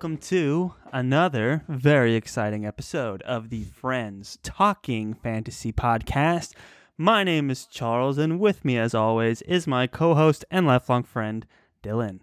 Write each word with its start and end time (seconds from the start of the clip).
Welcome 0.00 0.16
to 0.28 0.72
another 0.94 1.62
very 1.68 2.14
exciting 2.14 2.64
episode 2.64 3.20
of 3.20 3.50
the 3.50 3.64
Friends 3.64 4.38
Talking 4.42 5.12
Fantasy 5.12 5.74
Podcast. 5.74 6.54
My 6.96 7.22
name 7.22 7.50
is 7.50 7.66
Charles, 7.66 8.16
and 8.16 8.40
with 8.40 8.64
me, 8.64 8.78
as 8.78 8.94
always, 8.94 9.42
is 9.42 9.66
my 9.66 9.86
co 9.86 10.14
host 10.14 10.42
and 10.50 10.66
lifelong 10.66 11.02
friend, 11.02 11.44
Dylan. 11.82 12.20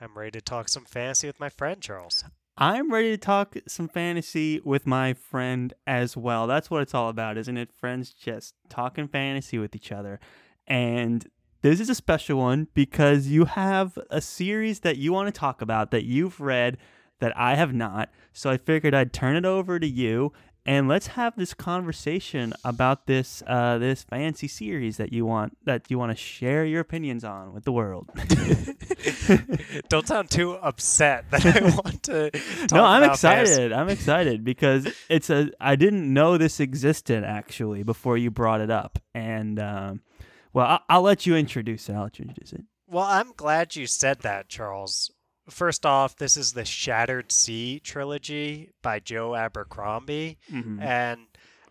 I'm 0.00 0.18
ready 0.18 0.32
to 0.32 0.40
talk 0.40 0.68
some 0.68 0.84
fantasy 0.84 1.28
with 1.28 1.38
my 1.38 1.48
friend, 1.48 1.80
Charles. 1.80 2.24
I'm 2.56 2.92
ready 2.92 3.12
to 3.12 3.18
talk 3.18 3.54
some 3.68 3.86
fantasy 3.86 4.60
with 4.64 4.84
my 4.84 5.14
friend 5.14 5.72
as 5.86 6.16
well. 6.16 6.48
That's 6.48 6.68
what 6.68 6.82
it's 6.82 6.92
all 6.92 7.08
about, 7.08 7.38
isn't 7.38 7.56
it? 7.56 7.70
Friends 7.70 8.12
just 8.12 8.54
talking 8.68 9.06
fantasy 9.06 9.58
with 9.58 9.76
each 9.76 9.92
other. 9.92 10.18
And 10.66 11.24
this 11.62 11.80
is 11.80 11.90
a 11.90 11.94
special 11.94 12.38
one 12.38 12.68
because 12.74 13.28
you 13.28 13.44
have 13.46 13.98
a 14.10 14.20
series 14.20 14.80
that 14.80 14.96
you 14.96 15.12
want 15.12 15.32
to 15.32 15.38
talk 15.38 15.60
about 15.60 15.90
that 15.90 16.04
you've 16.04 16.40
read 16.40 16.78
that 17.20 17.36
I 17.36 17.56
have 17.56 17.74
not. 17.74 18.10
So 18.32 18.48
I 18.50 18.56
figured 18.58 18.94
I'd 18.94 19.12
turn 19.12 19.34
it 19.36 19.44
over 19.44 19.80
to 19.80 19.86
you 19.86 20.32
and 20.68 20.86
let's 20.86 21.06
have 21.06 21.34
this 21.34 21.54
conversation 21.54 22.52
about 22.62 23.06
this 23.06 23.42
uh, 23.46 23.78
this 23.78 24.02
fancy 24.02 24.48
series 24.48 24.98
that 24.98 25.14
you 25.14 25.24
want 25.24 25.56
that 25.64 25.90
you 25.90 25.98
want 25.98 26.12
to 26.12 26.16
share 26.16 26.66
your 26.66 26.80
opinions 26.80 27.24
on 27.24 27.54
with 27.54 27.64
the 27.64 27.72
world. 27.72 28.10
Don't 29.88 30.06
sound 30.06 30.30
too 30.30 30.52
upset 30.56 31.30
that 31.30 31.46
I 31.46 31.60
want 31.84 32.02
to. 32.02 32.30
no, 32.70 32.84
I'm 32.84 33.02
excited. 33.04 33.48
fantasy. 33.48 33.74
I'm 33.74 33.88
excited 33.88 34.44
because 34.44 34.92
it's 35.08 35.30
a. 35.30 35.50
I 35.58 35.74
didn't 35.74 36.12
know 36.12 36.36
this 36.36 36.60
existed 36.60 37.24
actually 37.24 37.82
before 37.82 38.18
you 38.18 38.30
brought 38.30 38.60
it 38.60 38.70
up, 38.70 38.98
and 39.14 39.58
um, 39.58 40.02
well, 40.58 40.66
I'll, 40.66 40.80
I'll 40.88 41.02
let 41.02 41.24
you 41.24 41.36
introduce 41.36 41.88
it. 41.88 41.92
I'll 41.94 42.02
let 42.04 42.18
you 42.18 42.24
introduce 42.24 42.52
it. 42.52 42.62
Well, 42.88 43.04
I'm 43.04 43.32
glad 43.36 43.76
you 43.76 43.86
said 43.86 44.20
that, 44.22 44.48
Charles. 44.48 45.12
First 45.48 45.86
off, 45.86 46.16
this 46.16 46.36
is 46.36 46.52
the 46.52 46.64
Shattered 46.64 47.30
Sea 47.30 47.78
trilogy 47.78 48.70
by 48.82 48.98
Joe 48.98 49.36
Abercrombie. 49.36 50.36
Mhm. 50.52 50.82
And 50.82 51.20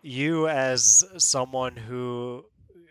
you, 0.02 0.48
as 0.48 1.04
someone 1.18 1.76
who 1.76 2.46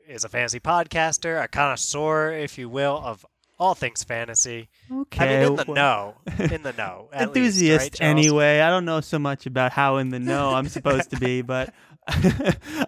is 0.07 0.25
a 0.25 0.29
fantasy 0.29 0.61
podcaster, 0.61 1.43
a 1.43 1.49
connoisseur, 1.49 2.31
if 2.33 2.59
you 2.59 2.69
will, 2.69 3.01
of 3.03 3.25
all 3.59 3.75
things 3.75 4.05
fantasy, 4.05 4.69
Okay, 4.93 5.25
I 5.25 5.29
mean, 5.41 5.47
in 5.53 5.57
the 5.57 5.65
well, 5.67 5.75
know, 5.75 6.15
in 6.55 6.63
the 6.63 6.75
know, 6.75 7.09
at 7.11 7.29
least, 7.29 7.37
enthusiast 7.63 8.01
right, 8.01 8.01
anyway. 8.03 8.61
I 8.61 8.69
don't 8.69 8.85
know 8.85 9.01
so 9.01 9.19
much 9.19 9.47
about 9.47 9.73
how 9.73 9.97
in 9.97 10.11
the 10.11 10.19
know 10.21 10.51
I'm 10.51 10.69
supposed 10.69 11.09
to 11.13 11.17
be, 11.19 11.41
but 11.41 11.73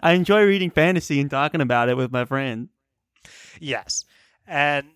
I 0.02 0.12
enjoy 0.12 0.44
reading 0.44 0.70
fantasy 0.70 1.20
and 1.20 1.30
talking 1.30 1.62
about 1.62 1.88
it 1.88 1.96
with 1.96 2.12
my 2.12 2.26
friend. 2.26 2.68
Yes. 3.60 4.04
And 4.46 4.88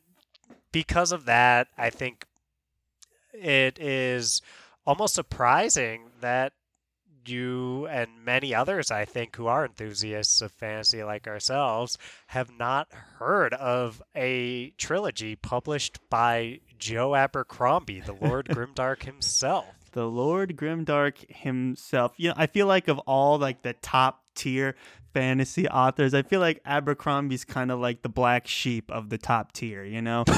because 0.73 1.13
of 1.13 1.25
that, 1.27 1.69
I 1.77 1.91
think 1.91 2.27
it 3.33 3.79
is 3.79 4.43
almost 4.87 5.15
surprising 5.15 6.05
that 6.21 6.53
you 7.25 7.87
and 7.87 8.25
many 8.25 8.53
others, 8.55 8.91
I 8.91 9.05
think, 9.05 9.37
who 9.37 9.47
are 9.47 9.65
enthusiasts 9.65 10.43
of 10.43 10.51
fantasy 10.51 11.05
like 11.05 11.29
ourselves, 11.29 11.97
have 12.29 12.51
not 12.59 12.89
heard 13.19 13.55
of 13.55 14.03
a 14.17 14.71
trilogy 14.71 15.37
published 15.37 15.99
by 16.11 16.61
Joe 16.79 17.15
Abercrombie, 17.15 18.01
the 18.01 18.15
Lord 18.15 18.47
Grimdark 18.51 19.05
himself. 19.05 19.67
the 19.93 20.07
Lord 20.09 20.57
Grimdark 20.57 21.31
himself. 21.31 22.13
You 22.17 22.31
know, 22.31 22.35
I 22.37 22.47
feel 22.49 22.67
like 22.67 22.89
of 22.89 22.99
all 23.01 23.39
like 23.39 23.63
the 23.63 23.75
top 23.75 24.25
tier 24.35 24.75
fantasy 25.13 25.69
authors, 25.69 26.15
I 26.15 26.23
feel 26.23 26.41
like 26.41 26.61
Abercrombie's 26.65 27.45
kind 27.45 27.71
of 27.71 27.79
like 27.79 28.03
the 28.03 28.09
black 28.09 28.47
sheep 28.47 28.91
of 28.91 29.11
the 29.11 29.19
top 29.19 29.53
tier, 29.53 29.85
you 29.85 30.03
know? 30.03 30.25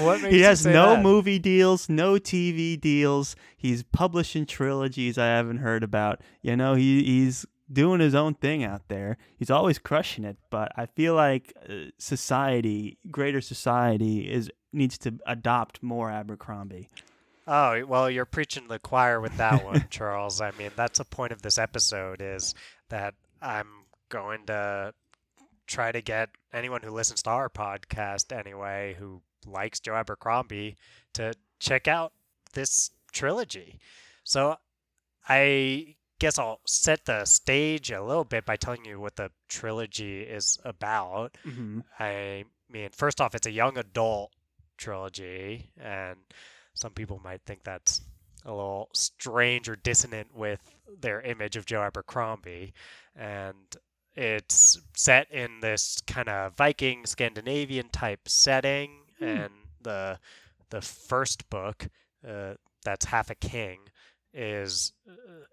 what 0.00 0.20
makes 0.20 0.34
he 0.34 0.40
has 0.42 0.66
no 0.66 0.94
that? 0.94 1.02
movie 1.02 1.38
deals, 1.38 1.88
no 1.88 2.14
TV 2.14 2.80
deals. 2.80 3.36
He's 3.56 3.82
publishing 3.82 4.46
trilogies 4.46 5.16
I 5.18 5.26
haven't 5.26 5.58
heard 5.58 5.82
about. 5.82 6.20
You 6.42 6.56
know, 6.56 6.74
he 6.74 7.02
he's 7.04 7.46
doing 7.72 8.00
his 8.00 8.14
own 8.14 8.34
thing 8.34 8.64
out 8.64 8.88
there. 8.88 9.16
He's 9.36 9.50
always 9.50 9.78
crushing 9.78 10.24
it, 10.24 10.36
but 10.50 10.72
I 10.76 10.86
feel 10.86 11.14
like 11.14 11.52
uh, 11.68 11.90
society, 11.98 12.98
greater 13.10 13.40
society 13.40 14.30
is 14.30 14.50
needs 14.72 14.98
to 14.98 15.18
adopt 15.26 15.82
more 15.82 16.10
Abercrombie. 16.10 16.88
Oh, 17.46 17.84
well, 17.86 18.10
you're 18.10 18.24
preaching 18.24 18.64
to 18.64 18.68
the 18.68 18.78
choir 18.78 19.20
with 19.20 19.36
that 19.36 19.64
one, 19.64 19.86
Charles. 19.90 20.40
I 20.40 20.50
mean, 20.58 20.70
that's 20.74 20.98
the 20.98 21.04
point 21.04 21.32
of 21.32 21.42
this 21.42 21.58
episode 21.58 22.20
is 22.20 22.54
that 22.88 23.14
I'm 23.40 23.68
going 24.08 24.46
to 24.46 24.92
try 25.66 25.92
to 25.92 26.00
get 26.00 26.30
anyone 26.52 26.82
who 26.82 26.90
listens 26.90 27.22
to 27.22 27.30
our 27.30 27.48
podcast 27.48 28.36
anyway, 28.36 28.96
who 28.98 29.22
likes 29.46 29.80
Joe 29.80 29.94
Abercrombie, 29.94 30.76
to 31.14 31.34
check 31.60 31.86
out 31.88 32.12
this 32.52 32.90
trilogy. 33.12 33.78
So 34.24 34.56
I 35.28 35.96
guess 36.18 36.38
I'll 36.38 36.60
set 36.66 37.04
the 37.04 37.24
stage 37.24 37.90
a 37.90 38.02
little 38.02 38.24
bit 38.24 38.44
by 38.46 38.56
telling 38.56 38.84
you 38.84 38.98
what 39.00 39.16
the 39.16 39.30
trilogy 39.48 40.22
is 40.22 40.58
about. 40.64 41.36
Mm-hmm. 41.46 41.80
I 41.98 42.44
mean, 42.70 42.90
first 42.92 43.20
off, 43.20 43.34
it's 43.34 43.46
a 43.46 43.52
young 43.52 43.78
adult 43.78 44.32
trilogy, 44.76 45.70
and 45.80 46.16
some 46.76 46.92
people 46.92 47.20
might 47.24 47.42
think 47.44 47.64
that's 47.64 48.00
a 48.44 48.50
little 48.50 48.88
strange 48.92 49.68
or 49.68 49.74
dissonant 49.76 50.28
with 50.36 50.60
their 51.00 51.20
image 51.20 51.56
of 51.56 51.66
Joe 51.66 51.82
Abercrombie. 51.82 52.72
And 53.16 53.56
it's 54.14 54.80
set 54.94 55.30
in 55.32 55.60
this 55.60 56.00
kind 56.06 56.28
of 56.28 56.54
Viking 56.56 57.04
Scandinavian 57.06 57.88
type 57.90 58.28
setting, 58.28 59.02
Hmm. 59.18 59.24
and 59.24 59.52
the 59.82 60.18
the 60.70 60.80
first 60.82 61.48
book, 61.50 61.88
uh, 62.26 62.54
that's 62.84 63.06
half 63.06 63.30
a 63.30 63.34
king, 63.34 63.78
is 64.34 64.92
uh, 65.08 65.44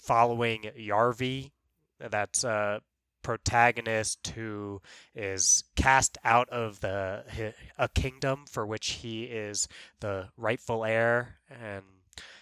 following 0.00 0.62
Yarvi. 0.78 1.50
That's 1.98 2.44
a 2.44 2.80
protagonist 3.22 4.26
who 4.34 4.80
is 5.14 5.64
cast 5.76 6.18
out 6.24 6.48
of 6.50 6.80
the 6.80 7.54
a 7.78 7.88
kingdom 7.88 8.44
for 8.50 8.66
which 8.66 8.90
he 8.90 9.24
is 9.24 9.68
the 10.00 10.28
rightful 10.36 10.84
heir, 10.84 11.36
and 11.50 11.84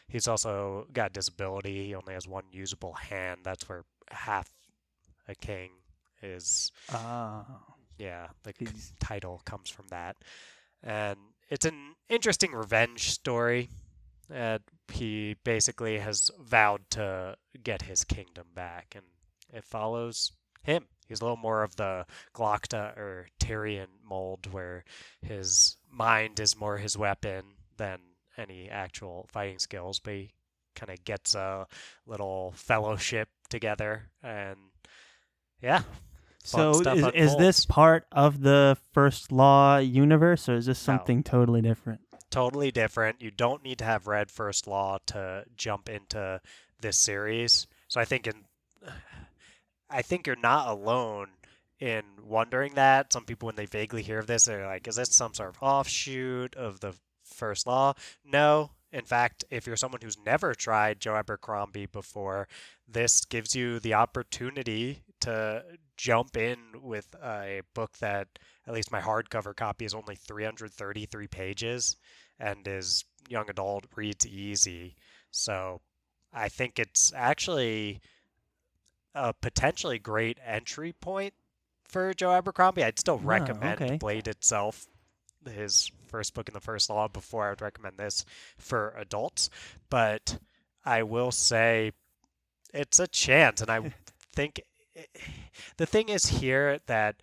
he's 0.09 0.29
also 0.29 0.87
got 0.93 1.13
disability. 1.13 1.87
He 1.87 1.95
only 1.95 2.15
has 2.15 2.27
one 2.27 2.45
usable 2.53 2.95
hand. 2.95 3.41
That's 3.45 3.69
where 3.69 3.85
half 4.11 4.51
a 5.29 5.35
king 5.35 5.71
is. 6.23 6.73
Ah, 6.93 7.45
Yeah, 7.99 8.29
the 8.43 8.53
he's 8.59 8.93
title 9.01 9.43
comes 9.45 9.71
from 9.71 9.87
that. 9.89 10.17
And 10.83 11.19
it's 11.51 11.67
an 11.67 11.95
interesting 12.09 12.53
revenge 12.53 13.11
story. 13.11 13.69
Uh, 14.35 14.59
he 14.93 15.37
basically 15.45 15.99
has 15.99 16.31
vowed 16.41 16.83
to 16.91 17.37
get 17.63 17.83
his 17.83 18.05
kingdom 18.05 18.47
back, 18.55 18.95
and 18.95 19.05
it 19.53 19.65
follows 19.65 20.33
him. 20.63 20.87
He's 21.09 21.21
a 21.21 21.25
little 21.25 21.37
more 21.37 21.63
of 21.63 21.77
the 21.77 22.07
Glokta 22.35 22.97
or 22.97 23.29
Tyrion 23.41 23.89
mold, 24.05 24.53
where 24.53 24.85
his 25.23 25.77
mind 25.91 26.39
is 26.39 26.59
more 26.59 26.77
his 26.77 26.97
weapon 26.97 27.43
than 27.77 27.99
any 28.37 28.69
actual 28.71 29.29
fighting 29.33 29.59
skills, 29.59 29.99
but 29.99 30.15
he 30.15 30.31
kind 30.77 30.91
of 30.91 31.05
gets 31.05 31.35
a 31.35 31.67
little 32.07 32.53
fellowship 32.55 33.29
together, 33.49 34.09
and 34.23 34.57
yeah, 35.61 35.83
so 36.43 36.81
is, 36.81 37.05
is 37.15 37.37
this 37.37 37.67
part 37.67 38.07
of 38.13 38.41
the 38.41 38.79
first 38.93 39.31
law 39.33 39.77
universe, 39.79 40.49
or 40.49 40.55
is 40.55 40.67
this 40.67 40.87
No. 40.87 40.97
something 40.97 41.23
totally 41.23 41.61
different? 41.61 42.01
totally 42.31 42.71
different. 42.71 43.21
You 43.21 43.33
don't 43.33 43.63
need 43.65 43.79
to 43.79 43.85
have 43.85 44.07
read 44.07 44.31
First 44.31 44.69
Law 44.69 44.99
to 45.07 45.45
jump 45.57 45.89
into 45.89 46.41
this 46.81 46.97
series. 46.97 47.67
So 47.89 48.01
I 48.01 48.05
think 48.05 48.29
in 48.29 48.45
I 49.91 50.03
think 50.03 50.27
you're 50.27 50.37
not 50.37 50.69
alone 50.69 51.29
in 51.79 52.03
wondering 52.23 52.75
that. 52.75 53.13
Some 53.13 53.25
people 53.25 53.47
when 53.47 53.57
they 53.57 53.67
vaguely 53.67 54.03
hear 54.03 54.19
of 54.19 54.27
this, 54.27 54.45
they're 54.45 54.67
like, 54.67 54.87
is 54.87 54.97
this 54.97 55.15
some 55.15 55.35
sort 55.35 55.51
of 55.51 55.63
offshoot 55.63 56.55
of 56.55 56.81
the 56.81 56.95
First 57.25 57.67
Law? 57.67 57.95
No. 58.25 58.71
In 58.93 59.05
fact, 59.05 59.45
if 59.51 59.67
you're 59.67 59.77
someone 59.77 60.01
who's 60.03 60.19
never 60.27 60.53
tried 60.53 61.01
Joe 61.01 61.15
Abercrombie 61.15 61.87
before, 61.87 62.49
this 62.89 63.25
gives 63.25 63.55
you 63.55 63.79
the 63.79 63.95
opportunity 63.95 65.03
to 65.21 65.65
jump 65.97 66.37
in 66.37 66.59
with 66.83 67.15
a 67.23 67.63
book 67.73 67.99
that, 67.99 68.27
at 68.67 68.75
least 68.75 68.91
my 68.91 69.01
hardcover 69.01 69.55
copy, 69.55 69.85
is 69.85 69.95
only 69.95 70.17
333 70.17 71.29
pages 71.29 71.97
and 72.41 72.67
is 72.67 73.05
young 73.29 73.49
adult, 73.49 73.85
reads 73.95 74.27
easy. 74.27 74.97
So 75.31 75.81
I 76.33 76.49
think 76.49 76.81
it's 76.81 77.13
actually 77.15 78.01
a 79.15 79.33
potentially 79.33 79.99
great 79.99 80.39
entry 80.45 80.93
point 80.93 81.35
for 81.85 82.15
Joe 82.15 82.33
Abercrombie. 82.33 82.85
I'd 82.85 82.99
still 82.99 83.21
Ah, 83.23 83.27
recommend 83.29 83.83
okay. 83.83 83.97
Blade 83.97 84.29
itself, 84.29 84.87
his 85.49 85.91
first 86.09 86.35
book 86.35 86.49
in 86.49 86.55
the 86.55 86.61
first 86.61 86.91
law 86.91 87.09
before 87.09 87.47
I 87.47 87.51
would 87.51 87.63
recommend 87.63 87.99
this 87.99 88.25
for 88.59 88.95
adults. 88.97 89.51
But 89.89 90.39
I 90.85 91.03
will 91.03 91.33
say 91.33 91.93
it's 92.73 92.99
a 93.01 93.07
chance, 93.09 93.61
and 93.61 93.71
I 93.71 93.93
think 94.33 94.63
the 95.77 95.87
thing 95.87 96.09
is 96.09 96.27
here 96.27 96.81
that 96.87 97.17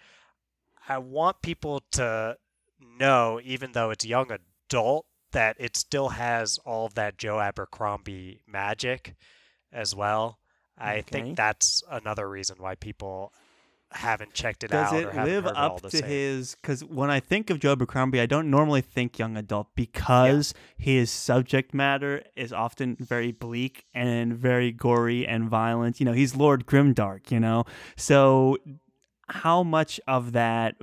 I 0.90 0.98
want 0.98 1.42
people 1.42 1.84
to 1.92 2.38
know, 2.80 3.40
even 3.44 3.72
though 3.74 3.90
it's 3.92 4.06
young 4.06 4.32
adult, 4.32 5.06
that 5.32 5.56
it 5.60 5.76
still 5.76 6.10
has 6.10 6.58
all 6.60 6.86
of 6.86 6.96
that 6.96 7.18
Joe 7.18 7.40
Abercrombie 7.40 8.42
magic 8.48 9.16
as 9.72 9.94
well. 9.96 10.40
I 10.78 11.00
Okay. 11.00 11.02
think 11.02 11.36
that's 11.36 11.84
another 11.90 12.30
reason 12.30 12.58
why 12.60 12.76
people 12.76 13.34
haven't 13.92 14.34
checked 14.34 14.64
it 14.64 14.72
Does 14.72 14.92
out 14.92 15.04
it 15.04 15.16
or 15.16 15.24
live 15.26 15.48
up 15.48 15.82
the 15.82 15.90
to 15.90 16.02
his? 16.02 16.56
Because 16.56 16.84
when 16.84 17.10
I 17.10 17.20
think 17.20 17.50
of 17.50 17.60
Joe 17.60 17.72
Abercrombie, 17.72 18.20
I 18.20 18.26
don't 18.26 18.50
normally 18.50 18.82
think 18.82 19.18
young 19.18 19.38
adult 19.38 19.68
because 19.76 20.54
his 20.78 21.10
subject 21.10 21.74
matter 21.74 22.24
is 22.36 22.52
often 22.52 22.98
very 23.00 23.32
bleak 23.32 23.86
and 23.94 24.36
very 24.36 24.72
gory 24.72 25.26
and 25.26 25.50
violent. 25.50 26.00
You 26.00 26.06
know, 26.06 26.12
he's 26.12 26.36
Lord 26.36 26.66
Grimdark. 26.66 27.32
You 27.32 27.40
know, 27.40 27.64
so 27.96 28.58
how 29.30 29.64
much 29.64 30.00
of 30.08 30.34
that? 30.34 30.76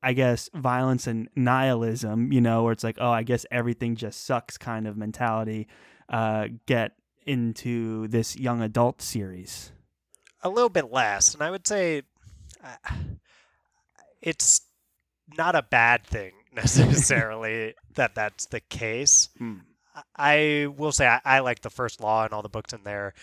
I 0.00 0.12
guess 0.12 0.50
violence 0.52 1.06
and 1.06 1.30
nihilism, 1.34 2.30
you 2.30 2.42
know, 2.42 2.62
where 2.62 2.72
it's 2.72 2.84
like, 2.84 2.98
oh, 3.00 3.10
I 3.10 3.22
guess 3.22 3.46
everything 3.50 3.96
just 3.96 4.26
sucks 4.26 4.58
kind 4.58 4.86
of 4.86 4.98
mentality, 4.98 5.66
uh, 6.10 6.48
get 6.66 6.92
into 7.26 8.08
this 8.08 8.36
young 8.36 8.62
adult 8.62 9.02
series. 9.02 9.72
a 10.42 10.48
little 10.48 10.68
bit 10.68 10.92
less, 10.92 11.34
and 11.34 11.42
I 11.42 11.50
would 11.50 11.66
say 11.66 12.02
uh, 12.62 12.94
it's 14.20 14.62
not 15.36 15.54
a 15.54 15.62
bad 15.62 16.04
thing 16.04 16.32
necessarily 16.52 17.74
that 17.94 18.14
that's 18.14 18.46
the 18.46 18.60
case. 18.60 19.30
Hmm. 19.38 19.58
I 20.16 20.68
will 20.76 20.92
say 20.92 21.06
I, 21.06 21.20
I 21.24 21.38
like 21.40 21.62
the 21.62 21.70
first 21.70 22.00
law 22.00 22.24
and 22.24 22.32
all 22.32 22.42
the 22.42 22.48
books 22.48 22.72
in 22.72 22.82
there 22.84 23.14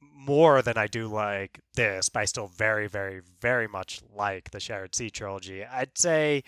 more 0.00 0.62
than 0.62 0.78
I 0.78 0.86
do 0.86 1.06
like 1.06 1.60
this, 1.74 2.08
but 2.08 2.20
I 2.20 2.24
still 2.24 2.46
very, 2.46 2.86
very, 2.86 3.20
very 3.40 3.68
much 3.68 4.00
like 4.14 4.50
the 4.50 4.60
Shattered 4.60 4.94
Sea 4.94 5.10
trilogy. 5.10 5.64
I'd 5.64 5.98
say 5.98 6.44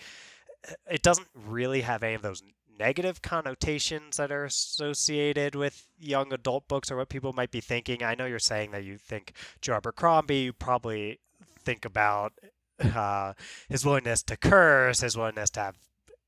uh, 0.67 0.73
it 0.89 1.03
doesn't 1.03 1.27
really 1.35 1.81
have 1.81 2.01
any 2.01 2.15
of 2.15 2.21
those 2.21 2.41
negative 2.79 3.21
connotations 3.21 4.17
that 4.17 4.31
are 4.31 4.45
associated 4.45 5.55
with 5.55 5.87
young 5.99 6.33
adult 6.33 6.67
books 6.67 6.91
or 6.91 6.97
what 6.97 7.09
people 7.09 7.33
might 7.33 7.51
be 7.51 7.61
thinking. 7.61 8.03
I 8.03 8.15
know 8.15 8.25
you're 8.25 8.39
saying 8.39 8.71
that 8.71 8.83
you 8.83 8.97
think 8.97 9.33
Joe 9.61 9.75
Abercrombie, 9.75 10.37
you 10.37 10.53
probably 10.53 11.19
think 11.59 11.85
about 11.85 12.33
uh, 12.79 13.33
his 13.69 13.85
willingness 13.85 14.23
to 14.23 14.37
curse, 14.37 15.01
his 15.01 15.17
willingness 15.17 15.49
to 15.51 15.59
have 15.59 15.77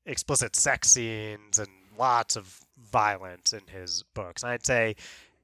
explicit 0.06 0.56
sex 0.56 0.90
scenes 0.90 1.58
and 1.58 1.68
lots 1.98 2.36
of 2.36 2.60
violence 2.78 3.52
in 3.52 3.62
his 3.68 4.04
books. 4.14 4.42
And 4.42 4.52
I'd 4.52 4.66
say 4.66 4.96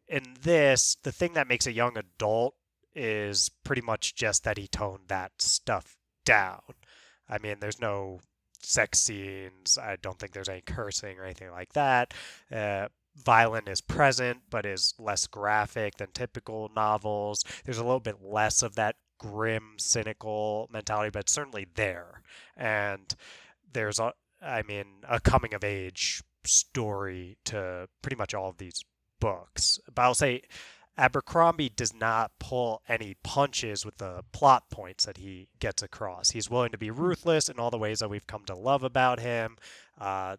in 0.08 0.36
this, 0.42 0.96
the 1.02 1.12
thing 1.12 1.34
that 1.34 1.48
makes 1.48 1.66
a 1.66 1.72
young 1.72 1.96
adult 1.96 2.54
is 2.94 3.50
pretty 3.62 3.82
much 3.82 4.14
just 4.14 4.44
that 4.44 4.58
he 4.58 4.66
toned 4.66 5.08
that 5.08 5.32
stuff 5.38 5.96
down. 6.24 6.62
I 7.28 7.38
mean, 7.38 7.56
there's 7.60 7.80
no 7.80 8.20
sex 8.62 8.98
scenes. 9.00 9.78
I 9.78 9.96
don't 10.00 10.18
think 10.18 10.32
there's 10.32 10.48
any 10.48 10.62
cursing 10.62 11.18
or 11.18 11.24
anything 11.24 11.50
like 11.50 11.72
that. 11.74 12.14
Uh, 12.50 12.88
violent 13.16 13.68
is 13.68 13.80
present, 13.80 14.38
but 14.50 14.66
is 14.66 14.94
less 14.98 15.26
graphic 15.26 15.96
than 15.96 16.08
typical 16.12 16.70
novels. 16.74 17.44
There's 17.64 17.78
a 17.78 17.84
little 17.84 18.00
bit 18.00 18.22
less 18.22 18.62
of 18.62 18.74
that 18.76 18.96
grim, 19.18 19.74
cynical 19.78 20.68
mentality, 20.72 21.10
but 21.10 21.28
certainly 21.28 21.66
there. 21.74 22.22
And 22.56 23.14
there's 23.72 23.98
a, 23.98 24.12
I 24.42 24.62
mean, 24.62 24.86
a 25.08 25.20
coming 25.20 25.54
of 25.54 25.64
age 25.64 26.22
story 26.44 27.38
to 27.44 27.88
pretty 28.02 28.16
much 28.16 28.34
all 28.34 28.50
of 28.50 28.58
these 28.58 28.84
books. 29.20 29.80
But 29.92 30.02
I'll 30.02 30.14
say 30.14 30.42
Abercrombie 30.98 31.68
does 31.68 31.94
not 31.94 32.32
pull 32.38 32.82
any 32.88 33.16
punches 33.22 33.84
with 33.84 33.98
the 33.98 34.24
plot 34.32 34.70
points 34.70 35.04
that 35.04 35.18
he 35.18 35.48
gets 35.58 35.82
across. 35.82 36.30
He's 36.30 36.48
willing 36.48 36.72
to 36.72 36.78
be 36.78 36.90
ruthless 36.90 37.48
in 37.48 37.58
all 37.58 37.70
the 37.70 37.78
ways 37.78 37.98
that 37.98 38.08
we've 38.08 38.26
come 38.26 38.44
to 38.46 38.54
love 38.54 38.82
about 38.82 39.20
him. 39.20 39.56
Uh, 40.00 40.36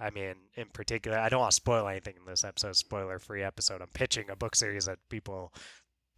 I 0.00 0.10
mean, 0.10 0.34
in 0.54 0.66
particular, 0.72 1.18
I 1.18 1.28
don't 1.28 1.40
want 1.40 1.52
to 1.52 1.56
spoil 1.56 1.86
anything 1.86 2.14
in 2.18 2.26
this 2.26 2.44
episode, 2.44 2.74
spoiler 2.74 3.18
free 3.18 3.42
episode. 3.42 3.80
I'm 3.80 3.88
pitching 3.94 4.30
a 4.30 4.36
book 4.36 4.56
series 4.56 4.86
that 4.86 4.98
people 5.08 5.52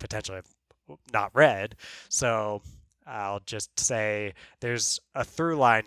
potentially 0.00 0.36
have 0.36 0.98
not 1.12 1.34
read. 1.34 1.76
So 2.08 2.62
I'll 3.06 3.40
just 3.40 3.78
say 3.78 4.34
there's 4.60 5.00
a 5.14 5.24
through 5.24 5.56
line 5.56 5.84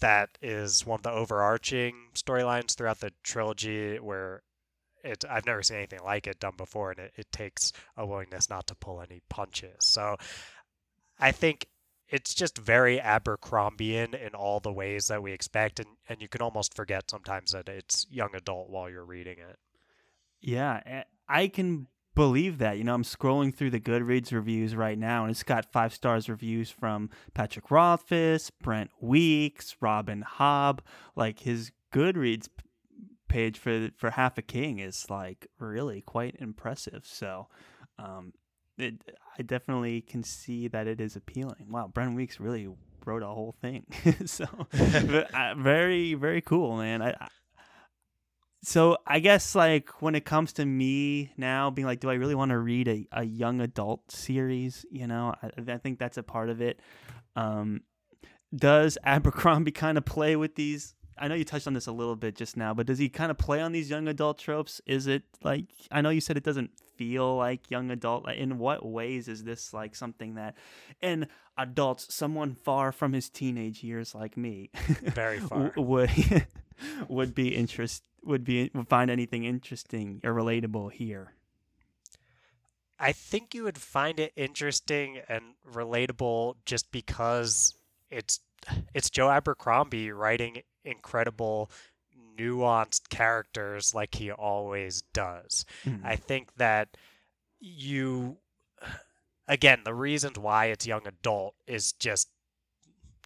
that 0.00 0.30
is 0.40 0.86
one 0.86 0.98
of 0.98 1.02
the 1.02 1.10
overarching 1.10 1.94
storylines 2.14 2.74
throughout 2.74 3.00
the 3.00 3.12
trilogy 3.22 3.96
where 3.96 4.42
it 5.08 5.24
I've 5.28 5.46
never 5.46 5.62
seen 5.62 5.78
anything 5.78 6.00
like 6.04 6.26
it 6.26 6.40
done 6.40 6.54
before 6.56 6.90
and 6.90 7.00
it, 7.00 7.12
it 7.16 7.32
takes 7.32 7.72
a 7.96 8.06
willingness 8.06 8.50
not 8.50 8.66
to 8.68 8.74
pull 8.74 9.00
any 9.00 9.20
punches. 9.28 9.76
So 9.80 10.16
I 11.18 11.32
think 11.32 11.66
it's 12.08 12.34
just 12.34 12.56
very 12.56 12.98
Abercrombian 12.98 14.14
in 14.14 14.34
all 14.34 14.60
the 14.60 14.72
ways 14.72 15.08
that 15.08 15.22
we 15.22 15.32
expect 15.32 15.80
and, 15.80 15.88
and 16.08 16.22
you 16.22 16.28
can 16.28 16.42
almost 16.42 16.74
forget 16.74 17.10
sometimes 17.10 17.52
that 17.52 17.68
it's 17.68 18.06
young 18.10 18.34
adult 18.34 18.70
while 18.70 18.88
you're 18.88 19.04
reading 19.04 19.38
it. 19.38 19.58
Yeah, 20.40 21.02
I 21.28 21.48
can 21.48 21.88
believe 22.18 22.58
that. 22.58 22.78
You 22.78 22.84
know, 22.84 22.94
I'm 22.94 23.04
scrolling 23.04 23.54
through 23.54 23.70
the 23.70 23.80
Goodreads 23.80 24.32
reviews 24.32 24.74
right 24.74 24.98
now, 24.98 25.22
and 25.22 25.30
it's 25.30 25.44
got 25.44 25.72
five 25.72 25.94
stars 25.94 26.28
reviews 26.28 26.68
from 26.68 27.10
Patrick 27.32 27.70
Rothfuss, 27.70 28.50
Brent 28.50 28.90
Weeks, 29.00 29.76
Robin 29.80 30.24
Hobb. 30.38 30.80
Like 31.14 31.40
his 31.40 31.70
Goodreads 31.92 32.48
page 33.28 33.58
for 33.58 33.90
for 33.96 34.10
Half 34.10 34.38
a 34.38 34.42
King 34.42 34.78
is 34.78 35.08
like 35.10 35.46
really 35.58 36.00
quite 36.02 36.36
impressive. 36.38 37.02
So, 37.04 37.48
um, 37.98 38.32
it, 38.76 38.94
I 39.38 39.42
definitely 39.42 40.00
can 40.00 40.22
see 40.22 40.68
that 40.68 40.86
it 40.86 41.00
is 41.00 41.16
appealing. 41.16 41.66
Wow, 41.70 41.90
Brent 41.92 42.16
Weeks 42.16 42.40
really 42.40 42.68
wrote 43.04 43.22
a 43.22 43.26
whole 43.26 43.54
thing. 43.60 43.86
so, 44.26 44.46
but, 44.70 45.34
uh, 45.34 45.54
very 45.56 46.14
very 46.14 46.40
cool, 46.40 46.76
man. 46.76 47.02
I, 47.02 47.10
I 47.20 47.28
so 48.62 48.98
I 49.06 49.20
guess 49.20 49.54
like 49.54 50.02
when 50.02 50.14
it 50.14 50.24
comes 50.24 50.52
to 50.54 50.66
me 50.66 51.32
now 51.36 51.70
being 51.70 51.86
like, 51.86 52.00
do 52.00 52.10
I 52.10 52.14
really 52.14 52.34
want 52.34 52.50
to 52.50 52.58
read 52.58 52.88
a, 52.88 53.06
a 53.12 53.24
young 53.24 53.60
adult 53.60 54.10
series? 54.10 54.84
You 54.90 55.06
know, 55.06 55.34
I, 55.42 55.72
I 55.72 55.76
think 55.78 55.98
that's 55.98 56.18
a 56.18 56.22
part 56.22 56.50
of 56.50 56.60
it. 56.60 56.80
Um, 57.36 57.82
does 58.54 58.98
Abercrombie 59.04 59.70
kind 59.72 59.96
of 59.98 60.04
play 60.04 60.36
with 60.36 60.56
these? 60.56 60.94
I 61.20 61.28
know 61.28 61.34
you 61.34 61.44
touched 61.44 61.66
on 61.66 61.74
this 61.74 61.86
a 61.86 61.92
little 61.92 62.16
bit 62.16 62.36
just 62.36 62.56
now, 62.56 62.74
but 62.74 62.86
does 62.86 62.98
he 62.98 63.08
kind 63.08 63.30
of 63.30 63.38
play 63.38 63.60
on 63.60 63.72
these 63.72 63.90
young 63.90 64.08
adult 64.08 64.38
tropes? 64.38 64.80
Is 64.86 65.06
it 65.06 65.22
like 65.42 65.66
I 65.90 66.00
know 66.00 66.10
you 66.10 66.20
said 66.20 66.36
it 66.36 66.44
doesn't 66.44 66.70
feel 66.98 67.36
like 67.36 67.70
young 67.70 67.90
adult. 67.90 68.24
Like, 68.24 68.36
in 68.36 68.58
what 68.58 68.84
ways 68.84 69.28
is 69.28 69.44
this 69.44 69.72
like 69.72 69.94
something 69.94 70.34
that 70.34 70.56
in 71.00 71.28
adults, 71.56 72.12
someone 72.12 72.54
far 72.54 72.92
from 72.92 73.12
his 73.14 73.30
teenage 73.30 73.82
years 73.82 74.14
like 74.14 74.36
me, 74.36 74.70
Very 75.02 75.38
far. 75.38 75.72
would 75.76 76.10
would 77.08 77.34
be 77.34 77.54
interest 77.54 78.02
would 78.24 78.44
be 78.44 78.70
would 78.74 78.88
find 78.88 79.10
anything 79.10 79.44
interesting 79.44 80.20
or 80.24 80.34
relatable 80.34 80.92
here. 80.92 81.32
I 83.00 83.12
think 83.12 83.54
you 83.54 83.62
would 83.62 83.78
find 83.78 84.18
it 84.18 84.32
interesting 84.34 85.20
and 85.28 85.54
relatable 85.72 86.56
just 86.66 86.90
because 86.90 87.74
it's 88.10 88.40
it's 88.92 89.08
Joe 89.08 89.30
Abercrombie 89.30 90.10
writing 90.10 90.62
incredible 90.88 91.70
nuanced 92.38 93.08
characters 93.10 93.94
like 93.94 94.14
he 94.14 94.30
always 94.30 95.02
does. 95.12 95.64
Mhm. 95.84 96.04
I 96.04 96.16
think 96.16 96.54
that 96.56 96.96
you 97.60 98.38
again, 99.48 99.80
the 99.84 99.94
reasons 99.94 100.38
why 100.38 100.66
it's 100.66 100.86
young 100.86 101.06
adult 101.06 101.54
is 101.66 101.92
just 101.92 102.28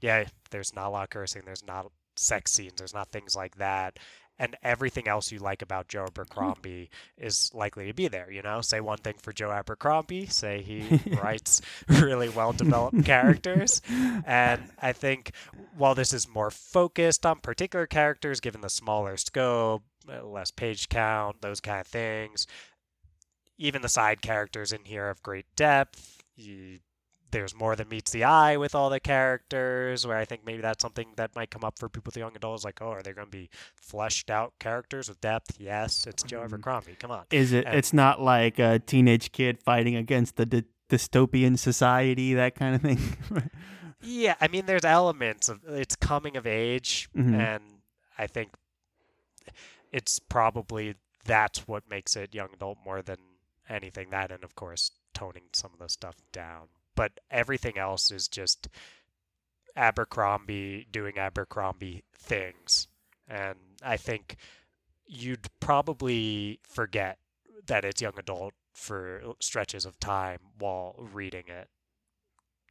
yeah, 0.00 0.24
there's 0.50 0.74
not 0.74 0.88
a 0.88 0.90
lot 0.90 1.04
of 1.04 1.10
cursing, 1.10 1.42
there's 1.44 1.64
not 1.64 1.90
sex 2.16 2.52
scenes, 2.52 2.74
there's 2.76 2.94
not 2.94 3.10
things 3.10 3.36
like 3.36 3.56
that. 3.56 3.98
And 4.38 4.56
everything 4.62 5.06
else 5.06 5.30
you 5.30 5.38
like 5.38 5.62
about 5.62 5.88
Joe 5.88 6.06
Abercrombie 6.06 6.90
is 7.16 7.50
likely 7.54 7.86
to 7.86 7.94
be 7.94 8.08
there, 8.08 8.30
you 8.30 8.42
know? 8.42 8.60
Say 8.60 8.80
one 8.80 8.98
thing 8.98 9.14
for 9.20 9.32
Joe 9.32 9.52
Abercrombie, 9.52 10.26
say 10.26 10.62
he 10.62 11.00
writes 11.22 11.60
really 11.88 12.28
well 12.28 12.52
developed 12.52 13.04
characters. 13.04 13.80
And 14.26 14.62
I 14.80 14.92
think 14.92 15.32
while 15.76 15.94
this 15.94 16.12
is 16.12 16.28
more 16.28 16.50
focused 16.50 17.24
on 17.24 17.38
particular 17.40 17.86
characters, 17.86 18.40
given 18.40 18.62
the 18.62 18.70
smaller 18.70 19.16
scope, 19.16 19.84
uh, 20.08 20.24
less 20.24 20.50
page 20.50 20.88
count, 20.88 21.40
those 21.40 21.60
kind 21.60 21.80
of 21.80 21.86
things, 21.86 22.46
even 23.58 23.82
the 23.82 23.88
side 23.88 24.22
characters 24.22 24.72
in 24.72 24.84
here 24.84 25.06
have 25.06 25.22
great 25.22 25.46
depth. 25.54 26.22
You, 26.34 26.80
there's 27.32 27.54
more 27.54 27.74
than 27.74 27.88
meets 27.88 28.12
the 28.12 28.22
eye 28.24 28.56
with 28.56 28.74
all 28.74 28.88
the 28.90 29.00
characters, 29.00 30.06
where 30.06 30.16
I 30.16 30.24
think 30.24 30.42
maybe 30.46 30.62
that's 30.62 30.80
something 30.82 31.08
that 31.16 31.34
might 31.34 31.50
come 31.50 31.64
up 31.64 31.78
for 31.78 31.88
people 31.88 32.10
with 32.10 32.16
young 32.16 32.36
adults. 32.36 32.64
Like, 32.64 32.80
oh, 32.80 32.90
are 32.90 33.02
they 33.02 33.12
going 33.12 33.26
to 33.26 33.30
be 33.30 33.50
fleshed 33.74 34.30
out 34.30 34.52
characters 34.60 35.08
with 35.08 35.20
depth? 35.20 35.56
Yes, 35.58 36.06
it's 36.06 36.22
Joe 36.22 36.40
Mhm. 36.40 36.44
Abercrombie. 36.44 36.94
Come 36.98 37.10
on. 37.10 37.24
Is 37.32 37.52
it? 37.52 37.64
And- 37.66 37.76
it's 37.76 37.92
not 37.92 38.20
like 38.20 38.58
a 38.60 38.78
teenage 38.78 39.32
kid 39.32 39.58
fighting 39.60 39.96
against 39.96 40.36
the 40.36 40.46
dy- 40.46 40.64
dystopian 40.88 41.58
society, 41.58 42.34
that 42.34 42.54
kind 42.54 42.74
of 42.76 42.82
thing. 42.82 43.00
Yeah, 44.04 44.34
I 44.40 44.48
mean, 44.48 44.66
there's 44.66 44.84
elements 44.84 45.48
of 45.48 45.60
it's 45.64 45.94
coming 45.94 46.36
of 46.36 46.44
age, 46.44 47.08
Mhm. 47.16 47.34
and 47.38 47.62
I 48.18 48.26
think 48.26 48.50
it's 49.92 50.18
probably 50.18 50.96
that's 51.24 51.68
what 51.68 51.88
makes 51.88 52.16
it 52.16 52.34
young 52.34 52.48
adult 52.52 52.78
more 52.84 53.00
than 53.00 53.18
anything. 53.68 54.10
That 54.10 54.32
and 54.32 54.42
of 54.42 54.56
course 54.56 54.90
toning 55.14 55.44
some 55.52 55.72
of 55.72 55.78
the 55.78 55.88
stuff 55.88 56.16
down. 56.32 56.68
But 56.94 57.12
everything 57.30 57.78
else 57.78 58.10
is 58.10 58.28
just 58.28 58.68
Abercrombie 59.76 60.86
doing 60.90 61.18
Abercrombie 61.18 62.04
things. 62.14 62.88
And 63.28 63.56
I 63.82 63.96
think 63.96 64.36
you'd 65.06 65.48
probably 65.60 66.60
forget 66.68 67.18
that 67.66 67.84
it's 67.84 68.02
young 68.02 68.18
adult 68.18 68.54
for 68.72 69.22
stretches 69.40 69.84
of 69.86 69.98
time 70.00 70.38
while 70.58 70.94
reading 70.98 71.44
it. 71.48 71.68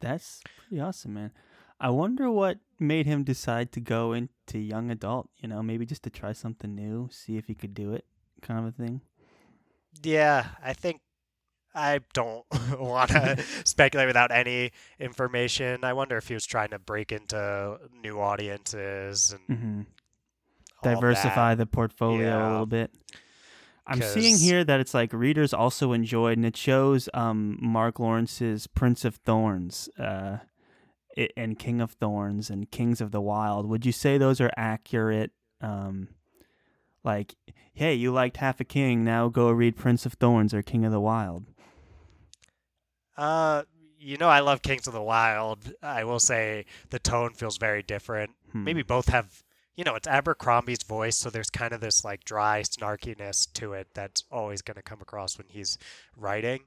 That's 0.00 0.42
pretty 0.56 0.80
awesome, 0.80 1.14
man. 1.14 1.32
I 1.80 1.90
wonder 1.90 2.30
what 2.30 2.58
made 2.78 3.06
him 3.06 3.24
decide 3.24 3.72
to 3.72 3.80
go 3.80 4.12
into 4.12 4.58
young 4.58 4.90
adult, 4.90 5.30
you 5.38 5.48
know, 5.48 5.62
maybe 5.62 5.86
just 5.86 6.02
to 6.04 6.10
try 6.10 6.32
something 6.32 6.74
new, 6.74 7.08
see 7.10 7.36
if 7.36 7.46
he 7.46 7.54
could 7.54 7.74
do 7.74 7.92
it, 7.92 8.04
kind 8.40 8.60
of 8.60 8.66
a 8.66 8.72
thing. 8.72 9.00
Yeah, 10.02 10.46
I 10.62 10.72
think 10.72 11.00
I 11.74 12.00
don't 12.12 12.44
want 12.78 13.10
to 13.10 13.42
speculate 13.64 14.06
without 14.06 14.30
any 14.30 14.72
information. 14.98 15.84
I 15.84 15.92
wonder 15.92 16.16
if 16.16 16.28
he 16.28 16.34
was 16.34 16.46
trying 16.46 16.70
to 16.70 16.78
break 16.78 17.12
into 17.12 17.78
new 18.02 18.20
audiences 18.20 19.34
and 19.48 19.58
hmm 19.58 19.80
Diversify 20.82 21.54
the 21.54 21.66
portfolio 21.66 22.48
a 22.48 22.50
little 22.50 22.66
bit. 22.66 22.90
I'm 23.86 24.02
seeing 24.02 24.36
here 24.36 24.64
that 24.64 24.80
it's 24.80 24.94
like 24.94 25.12
readers 25.12 25.52
also 25.54 25.92
enjoyed, 25.92 26.38
and 26.38 26.46
it 26.46 26.56
shows 26.56 27.08
um, 27.14 27.56
Mark 27.60 28.00
Lawrence's 28.00 28.66
Prince 28.66 29.04
of 29.04 29.16
Thorns 29.16 29.88
uh, 29.98 30.38
and 31.36 31.58
King 31.58 31.80
of 31.80 31.92
Thorns 31.92 32.50
and 32.50 32.70
Kings 32.70 33.00
of 33.00 33.12
the 33.12 33.20
Wild. 33.20 33.66
Would 33.66 33.86
you 33.86 33.92
say 33.92 34.18
those 34.18 34.40
are 34.40 34.50
accurate? 34.56 35.30
Um, 35.60 36.08
like, 37.04 37.36
hey, 37.72 37.94
you 37.94 38.12
liked 38.12 38.36
Half 38.38 38.60
a 38.60 38.64
King, 38.64 39.04
now 39.04 39.28
go 39.28 39.50
read 39.50 39.76
Prince 39.76 40.06
of 40.06 40.14
Thorns 40.14 40.54
or 40.54 40.62
King 40.62 40.84
of 40.84 40.92
the 40.92 41.00
Wild. 41.00 41.44
Uh, 43.16 43.62
you 43.98 44.16
know, 44.16 44.28
I 44.28 44.40
love 44.40 44.62
Kings 44.62 44.86
of 44.86 44.92
the 44.92 45.02
Wild. 45.02 45.72
I 45.82 46.04
will 46.04 46.20
say 46.20 46.66
the 46.90 46.98
tone 46.98 47.34
feels 47.34 47.56
very 47.56 47.82
different. 47.82 48.32
Hmm. 48.50 48.64
Maybe 48.64 48.82
both 48.82 49.08
have, 49.08 49.42
you 49.76 49.84
know, 49.84 49.94
it's 49.94 50.08
Abercrombie's 50.08 50.82
voice, 50.82 51.16
so 51.16 51.30
there's 51.30 51.50
kind 51.50 51.72
of 51.72 51.80
this 51.80 52.04
like 52.04 52.24
dry 52.24 52.62
snarkiness 52.62 53.52
to 53.54 53.74
it 53.74 53.88
that's 53.94 54.24
always 54.30 54.62
going 54.62 54.76
to 54.76 54.82
come 54.82 55.00
across 55.00 55.38
when 55.38 55.46
he's 55.48 55.78
writing. 56.16 56.60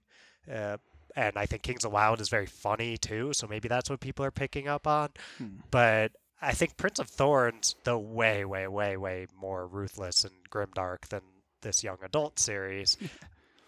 Uh, 0.51 0.77
and 1.15 1.37
I 1.37 1.45
think 1.45 1.63
Kings 1.63 1.83
of 1.83 1.91
the 1.91 1.95
Wild 1.95 2.21
is 2.21 2.29
very 2.29 2.45
funny 2.45 2.97
too, 2.97 3.33
so 3.33 3.47
maybe 3.47 3.67
that's 3.67 3.89
what 3.89 3.99
people 3.99 4.25
are 4.25 4.31
picking 4.31 4.67
up 4.67 4.87
on. 4.87 5.09
Hmm. 5.37 5.57
But 5.71 6.13
I 6.41 6.53
think 6.53 6.77
Prince 6.77 6.99
of 6.99 7.09
Thorns, 7.09 7.75
though, 7.83 7.97
way, 7.97 8.45
way, 8.45 8.67
way, 8.67 8.97
way 8.97 9.27
more 9.37 9.67
ruthless 9.67 10.23
and 10.23 10.33
grimdark 10.49 11.07
than 11.07 11.21
this 11.61 11.83
young 11.83 11.97
adult 12.03 12.39
series. 12.39 12.97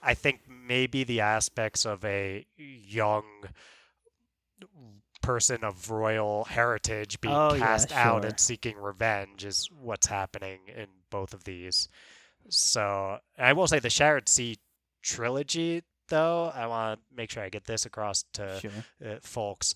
I 0.01 0.13
think 0.13 0.41
maybe 0.47 1.03
the 1.03 1.21
aspects 1.21 1.85
of 1.85 2.03
a 2.05 2.45
young 2.57 3.23
person 5.21 5.63
of 5.63 5.89
royal 5.89 6.43
heritage 6.45 7.19
being 7.21 7.33
Oh, 7.35 7.53
yeah, 7.53 7.59
cast 7.59 7.91
out 7.91 8.23
and 8.23 8.39
seeking 8.39 8.77
revenge 8.77 9.43
is 9.43 9.69
what's 9.71 10.07
happening 10.07 10.59
in 10.75 10.87
both 11.09 11.33
of 11.33 11.43
these. 11.43 11.89
So 12.49 13.19
I 13.37 13.53
will 13.53 13.67
say 13.67 13.79
the 13.79 13.89
Shared 13.89 14.29
Sea 14.29 14.57
trilogy, 15.01 15.83
though, 16.07 16.51
I 16.53 16.67
want 16.67 16.99
to 16.99 17.15
make 17.15 17.31
sure 17.31 17.43
I 17.43 17.49
get 17.49 17.65
this 17.65 17.85
across 17.85 18.23
to 18.33 18.59
Sure. 18.61 18.71
uh, 19.05 19.15
folks. 19.21 19.75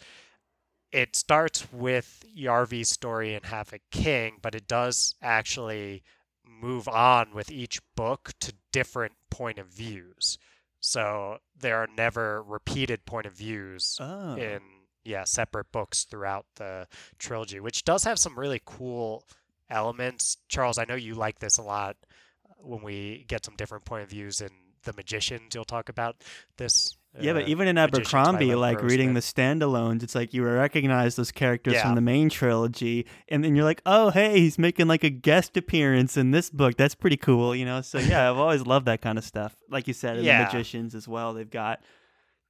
It 0.91 1.15
starts 1.15 1.71
with 1.71 2.23
Yarvi's 2.37 2.89
story 2.89 3.33
in 3.33 3.43
Half 3.43 3.73
a 3.73 3.79
King, 3.91 4.37
but 4.41 4.55
it 4.55 4.67
does 4.67 5.15
actually 5.21 6.03
move 6.45 6.87
on 6.87 7.33
with 7.33 7.49
each 7.51 7.79
book 7.95 8.31
to 8.41 8.53
different 8.71 9.13
point 9.29 9.57
of 9.59 9.67
views. 9.67 10.37
So 10.79 11.37
there 11.59 11.77
are 11.77 11.87
never 11.95 12.41
repeated 12.43 13.05
point 13.05 13.25
of 13.27 13.33
views 13.33 13.97
Oh. 13.99 14.35
in 14.35 14.61
yeah 15.03 15.23
separate 15.23 15.71
books 15.71 16.03
throughout 16.03 16.45
the 16.55 16.87
trilogy, 17.19 17.59
which 17.59 17.83
does 17.83 18.03
have 18.03 18.19
some 18.19 18.37
really 18.37 18.61
cool 18.65 19.25
elements. 19.69 20.37
Charles, 20.47 20.77
I 20.77 20.85
know 20.85 20.95
you 20.95 21.15
like 21.15 21.39
this 21.39 21.57
a 21.57 21.63
lot 21.63 21.97
uh, 22.49 22.53
when 22.59 22.81
we 22.83 23.25
get 23.27 23.45
some 23.45 23.55
different 23.55 23.85
point 23.85 24.03
of 24.03 24.09
views 24.09 24.41
in 24.41 24.49
the 24.83 24.93
magicians. 24.93 25.53
You'll 25.55 25.65
talk 25.65 25.89
about 25.89 26.23
this. 26.57 26.97
Yeah, 27.19 27.33
but 27.33 27.43
uh, 27.43 27.47
even 27.47 27.67
in 27.67 27.77
Abercrombie, 27.77 28.55
like 28.55 28.81
reading 28.81 29.13
the 29.15 29.19
standalones, 29.19 30.01
it's 30.01 30.15
like 30.15 30.33
you 30.33 30.43
recognize 30.45 31.17
those 31.17 31.31
characters 31.31 31.73
Yeah. 31.73 31.83
from 31.83 31.95
the 31.95 32.01
main 32.01 32.29
trilogy, 32.29 33.05
and 33.27 33.43
then 33.43 33.53
you're 33.53 33.65
like, 33.65 33.81
oh, 33.85 34.11
hey, 34.11 34.39
he's 34.39 34.57
making 34.57 34.87
like 34.87 35.03
a 35.03 35.09
guest 35.09 35.57
appearance 35.57 36.15
in 36.15 36.31
this 36.31 36.49
book. 36.49 36.77
That's 36.77 36.95
pretty 36.95 37.17
cool, 37.17 37.53
you 37.53 37.65
know? 37.65 37.81
So, 37.81 37.99
yeah, 37.99 38.29
I've 38.31 38.37
always 38.37 38.65
loved 38.65 38.85
that 38.85 39.01
kind 39.01 39.17
of 39.17 39.25
stuff. 39.25 39.57
Like 39.69 39.87
you 39.89 39.93
said, 39.93 40.19
in 40.19 40.23
Yeah. 40.25 40.39
the 40.39 40.45
Magicians 40.45 40.95
as 40.95 41.05
well, 41.07 41.33
they've 41.33 41.49
got 41.49 41.81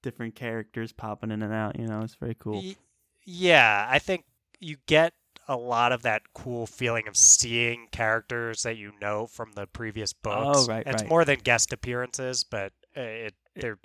different 0.03 0.35
characters 0.35 0.91
popping 0.91 1.31
in 1.31 1.41
and 1.41 1.53
out, 1.53 1.79
you 1.79 1.87
know? 1.87 2.01
It's 2.01 2.15
very 2.15 2.35
cool. 2.35 2.63
Yeah, 3.25 3.87
I 3.89 3.97
think 3.99 4.25
you 4.59 4.77
get 4.85 5.13
a 5.47 5.55
lot 5.55 5.91
of 5.91 6.03
that 6.03 6.21
cool 6.33 6.67
feeling 6.67 7.07
of 7.07 7.17
seeing 7.17 7.87
characters 7.91 8.61
that 8.63 8.77
you 8.77 8.93
know 9.01 9.25
from 9.27 9.53
the 9.53 9.65
previous 9.67 10.13
books. 10.13 10.59
Oh, 10.59 10.67
right, 10.67 10.83
It's 10.85 11.01
right. 11.01 11.09
more 11.09 11.25
than 11.25 11.39
guest 11.39 11.73
appearances, 11.73 12.43
but 12.43 12.73
uh, 12.95 13.01
it, 13.01 13.33
they're 13.55 13.77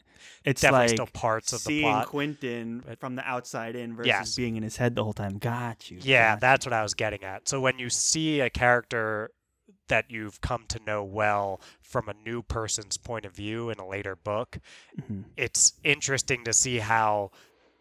It's 0.45 0.61
definitely 0.61 0.87
like 0.89 0.97
still 0.97 1.07
parts 1.07 1.53
of 1.53 1.59
the 1.65 1.81
seeing. 1.83 2.03
Quentin 2.05 2.83
but- 2.87 3.01
from 3.01 3.17
the 3.17 3.23
outside 3.29 3.75
in 3.77 3.95
versus 3.97 4.09
Yes. 4.09 4.35
being 4.37 4.57
in 4.57 4.63
his 4.63 4.77
head 4.77 4.95
the 4.95 5.05
whole 5.05 5.13
time. 5.13 5.39
Got 5.39 5.91
you. 5.91 5.99
Yeah, 6.01 6.33
got 6.35 6.41
that's 6.41 6.67
what 6.67 6.73
I 6.73 6.83
was 6.83 6.95
getting 6.95 7.23
at. 7.25 7.49
So 7.49 7.61
when 7.61 7.79
you 7.79 7.91
see 7.91 8.41
a 8.41 8.51
character 8.51 9.31
that 9.89 10.11
you've 10.11 10.41
come 10.41 10.65
to 10.69 10.81
know 10.85 11.05
well 11.05 11.61
from 11.81 12.09
a 12.09 12.15
new 12.15 12.43
person's 12.43 12.97
point 12.97 13.25
of 13.25 13.33
view 13.35 13.71
in 13.71 13.79
a 13.79 13.87
later 13.87 14.17
book, 14.17 14.59
you. 14.97 15.03
Mhm. 15.03 15.25
it's 15.37 15.75
interesting 15.85 16.45
to 16.45 16.53
see 16.53 16.79
how 16.79 17.31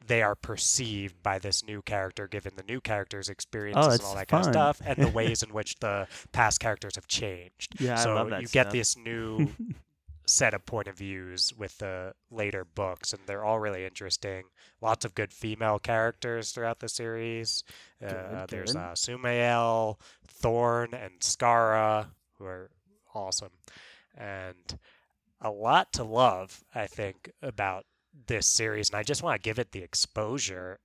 they 0.05 0.21
are 0.21 0.35
perceived 0.35 1.23
by 1.23 1.39
this 1.39 1.63
new 1.63 1.81
character 1.81 2.27
given 2.27 2.53
the 2.55 2.61
new 2.63 2.79
character's 2.79 3.27
experiences 3.27 3.95
and 3.95 4.01
all 4.03 4.13
that 4.13 4.27
kind 4.27 4.45
of 4.45 4.53
stuff 4.53 4.79
and 4.85 4.97
the 4.99 5.07
ways 5.15 5.41
in 5.41 5.51
which 5.51 5.75
the 5.79 6.07
past 6.31 6.59
characters 6.59 6.93
have 6.95 7.07
changed. 7.07 7.73
Yeah, 7.79 7.95
so 7.95 8.11
I 8.11 8.13
love 8.13 8.29
that 8.29 8.41
you 8.43 8.47
get 8.49 8.69
this 8.69 8.95
new 8.95 9.49
set 10.25 10.53
of 10.53 10.65
point 10.65 10.87
of 10.87 10.97
views 10.97 11.53
with 11.55 11.77
the 11.77 12.13
later 12.31 12.65
books 12.65 13.13
and 13.13 13.21
they're 13.25 13.43
all 13.43 13.59
really 13.59 13.85
interesting. 13.85 14.43
Lots 14.81 15.05
of 15.05 15.15
good 15.15 15.31
female 15.33 15.79
characters 15.79 16.51
throughout 16.51 16.79
the 16.79 16.89
series. 16.89 17.63
Uh, 18.03 18.09
Good, 18.09 18.49
there's 18.49 18.73
good. 18.73 18.79
uh, 18.79 18.95
Sumael, 18.95 19.99
Thorn, 20.27 20.93
and 20.93 21.19
Skara, 21.19 22.07
who 22.37 22.45
are 22.45 22.69
awesome. 23.13 23.51
And 24.17 24.79
a 25.41 25.51
lot 25.51 25.93
to 25.93 26.03
love, 26.03 26.63
I 26.73 26.87
think, 26.87 27.31
about 27.41 27.85
this 28.27 28.47
series. 28.47 28.89
And 28.89 28.97
I 28.97 29.03
just 29.03 29.23
want 29.23 29.41
to 29.41 29.47
give 29.47 29.59
it 29.59 29.71
the 29.71 29.83
exposure 29.83 30.79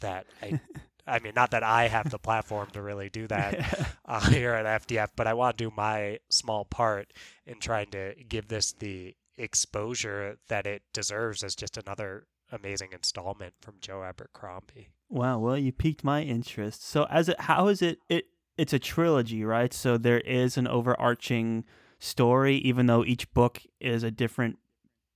that 0.00 0.26
I. 0.42 0.60
I 1.06 1.18
mean, 1.18 1.32
not 1.36 1.50
that 1.50 1.62
I 1.62 1.88
have 1.88 2.10
the 2.10 2.18
platform 2.18 2.68
to 2.72 2.82
really 2.82 3.10
do 3.10 3.26
that 3.26 3.88
uh, 4.04 4.20
here 4.30 4.54
at 4.54 4.86
FTF, 4.86 5.08
but 5.16 5.26
I 5.26 5.34
want 5.34 5.58
to 5.58 5.64
do 5.64 5.72
my 5.76 6.18
small 6.28 6.64
part 6.64 7.12
in 7.46 7.60
trying 7.60 7.90
to 7.90 8.14
give 8.28 8.48
this 8.48 8.72
the 8.72 9.14
exposure 9.36 10.38
that 10.48 10.66
it 10.66 10.82
deserves 10.92 11.42
as 11.42 11.54
just 11.54 11.76
another 11.76 12.26
amazing 12.52 12.90
installment 12.92 13.54
from 13.60 13.74
Joe 13.80 14.02
Abercrombie. 14.02 14.88
Wow, 15.08 15.38
well, 15.38 15.58
you 15.58 15.72
piqued 15.72 16.04
my 16.04 16.22
interest. 16.22 16.86
So, 16.86 17.04
as 17.10 17.28
it, 17.28 17.40
how 17.40 17.68
is 17.68 17.82
it? 17.82 17.98
It 18.08 18.26
it's 18.56 18.72
a 18.72 18.78
trilogy, 18.78 19.44
right? 19.44 19.72
So 19.74 19.98
there 19.98 20.20
is 20.20 20.56
an 20.56 20.68
overarching 20.68 21.64
story, 21.98 22.56
even 22.58 22.86
though 22.86 23.04
each 23.04 23.32
book 23.34 23.60
is 23.80 24.02
a 24.02 24.10
different 24.10 24.58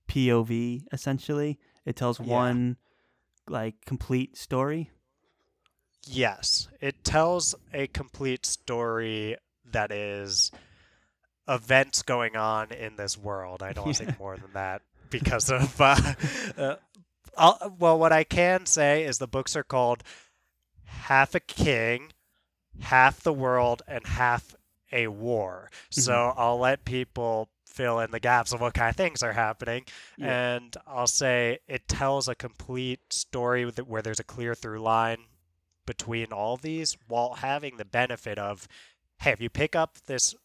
POV. 0.09 0.83
Essentially, 0.91 1.57
it 1.85 1.95
tells 1.95 2.19
Yeah. 2.19 2.33
one 2.35 2.77
like 3.47 3.85
complete 3.85 4.37
story. 4.37 4.91
Yes, 6.07 6.67
it 6.81 7.03
tells 7.03 7.55
a 7.73 7.87
complete 7.87 8.45
story 8.45 9.37
that 9.71 9.91
is 9.91 10.51
events 11.47 12.01
going 12.03 12.35
on 12.35 12.71
in 12.71 12.95
this 12.95 13.17
world. 13.17 13.61
I 13.63 13.73
don't 13.73 13.85
want 13.85 13.97
to 13.97 14.03
Yeah. 14.05 14.09
say 14.11 14.15
more 14.19 14.37
than 14.37 14.53
that 14.53 14.81
because 15.09 15.49
of. 15.51 15.79
Uh, 15.79 15.95
uh, 16.57 16.75
I'll, 17.37 17.75
well, 17.79 17.97
what 17.99 18.11
I 18.11 18.23
can 18.23 18.65
say 18.65 19.03
is 19.03 19.17
the 19.17 19.27
books 19.27 19.55
are 19.55 19.63
called 19.63 20.03
Half 20.85 21.35
a 21.35 21.39
King, 21.39 22.11
Half 22.81 23.21
the 23.21 23.33
World, 23.33 23.81
and 23.87 24.05
Half 24.05 24.55
a 24.91 25.07
War. 25.07 25.69
So 25.89 26.33
I'll 26.35 26.59
let 26.59 26.85
people 26.85 27.49
fill 27.65 27.99
in 27.99 28.11
the 28.11 28.19
gaps 28.19 28.51
of 28.51 28.59
what 28.59 28.73
kind 28.73 28.89
of 28.89 28.95
things 28.95 29.23
are 29.23 29.31
happening. 29.33 29.85
Yeah. 30.17 30.55
And 30.55 30.75
I'll 30.87 31.07
say 31.07 31.59
it 31.67 31.87
tells 31.87 32.27
a 32.27 32.35
complete 32.35 32.99
story 33.13 33.63
where 33.65 34.01
there's 34.01 34.19
a 34.19 34.23
clear 34.23 34.53
through 34.55 34.81
line 34.81 35.19
between 35.89 36.31
all 36.31 36.55
these 36.55 36.95
while 37.07 37.33
having 37.33 37.77
the 37.77 37.83
benefit 37.83 38.37
of 38.37 38.67
hey, 39.21 39.31
if 39.31 39.41
you 39.41 39.49
pick 39.49 39.75
up 39.75 39.97
this 40.05 40.35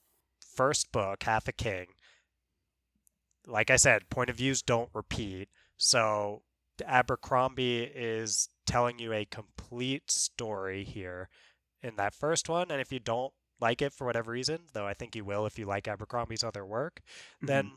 first 0.40 0.90
book, 0.90 1.22
Half 1.24 1.48
a 1.48 1.52
King, 1.52 1.88
like 3.46 3.70
I 3.70 3.76
said, 3.76 4.08
point 4.08 4.30
of 4.30 4.36
views 4.36 4.62
don't 4.62 4.88
repeat. 4.94 5.50
So 5.76 6.44
Abercrombie 6.82 7.82
is 7.82 8.48
telling 8.64 8.98
you 8.98 9.12
a 9.12 9.26
complete 9.26 10.10
story 10.10 10.82
here 10.82 11.28
in 11.82 11.96
that 11.96 12.14
first 12.14 12.48
one. 12.48 12.70
And 12.70 12.80
if 12.80 12.90
you 12.90 12.98
don't 12.98 13.34
like 13.60 13.82
it 13.82 13.92
for 13.92 14.06
whatever 14.06 14.32
reason, 14.32 14.60
though 14.72 14.86
I 14.86 14.94
think 14.94 15.14
you 15.14 15.26
will 15.26 15.44
if 15.44 15.58
you 15.58 15.66
like 15.66 15.86
Abercrombie's 15.86 16.42
other 16.42 16.64
work, 16.64 17.02
Mhm. 17.42 17.46
then 17.48 17.72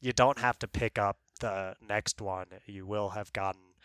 you 0.00 0.12
don't 0.12 0.40
have 0.40 0.58
to 0.58 0.66
pick 0.66 0.98
up 0.98 1.18
the 1.38 1.76
next 1.80 2.20
one. 2.20 2.48
You 2.66 2.86
will 2.86 3.10
have 3.10 3.32
gotten 3.32 3.76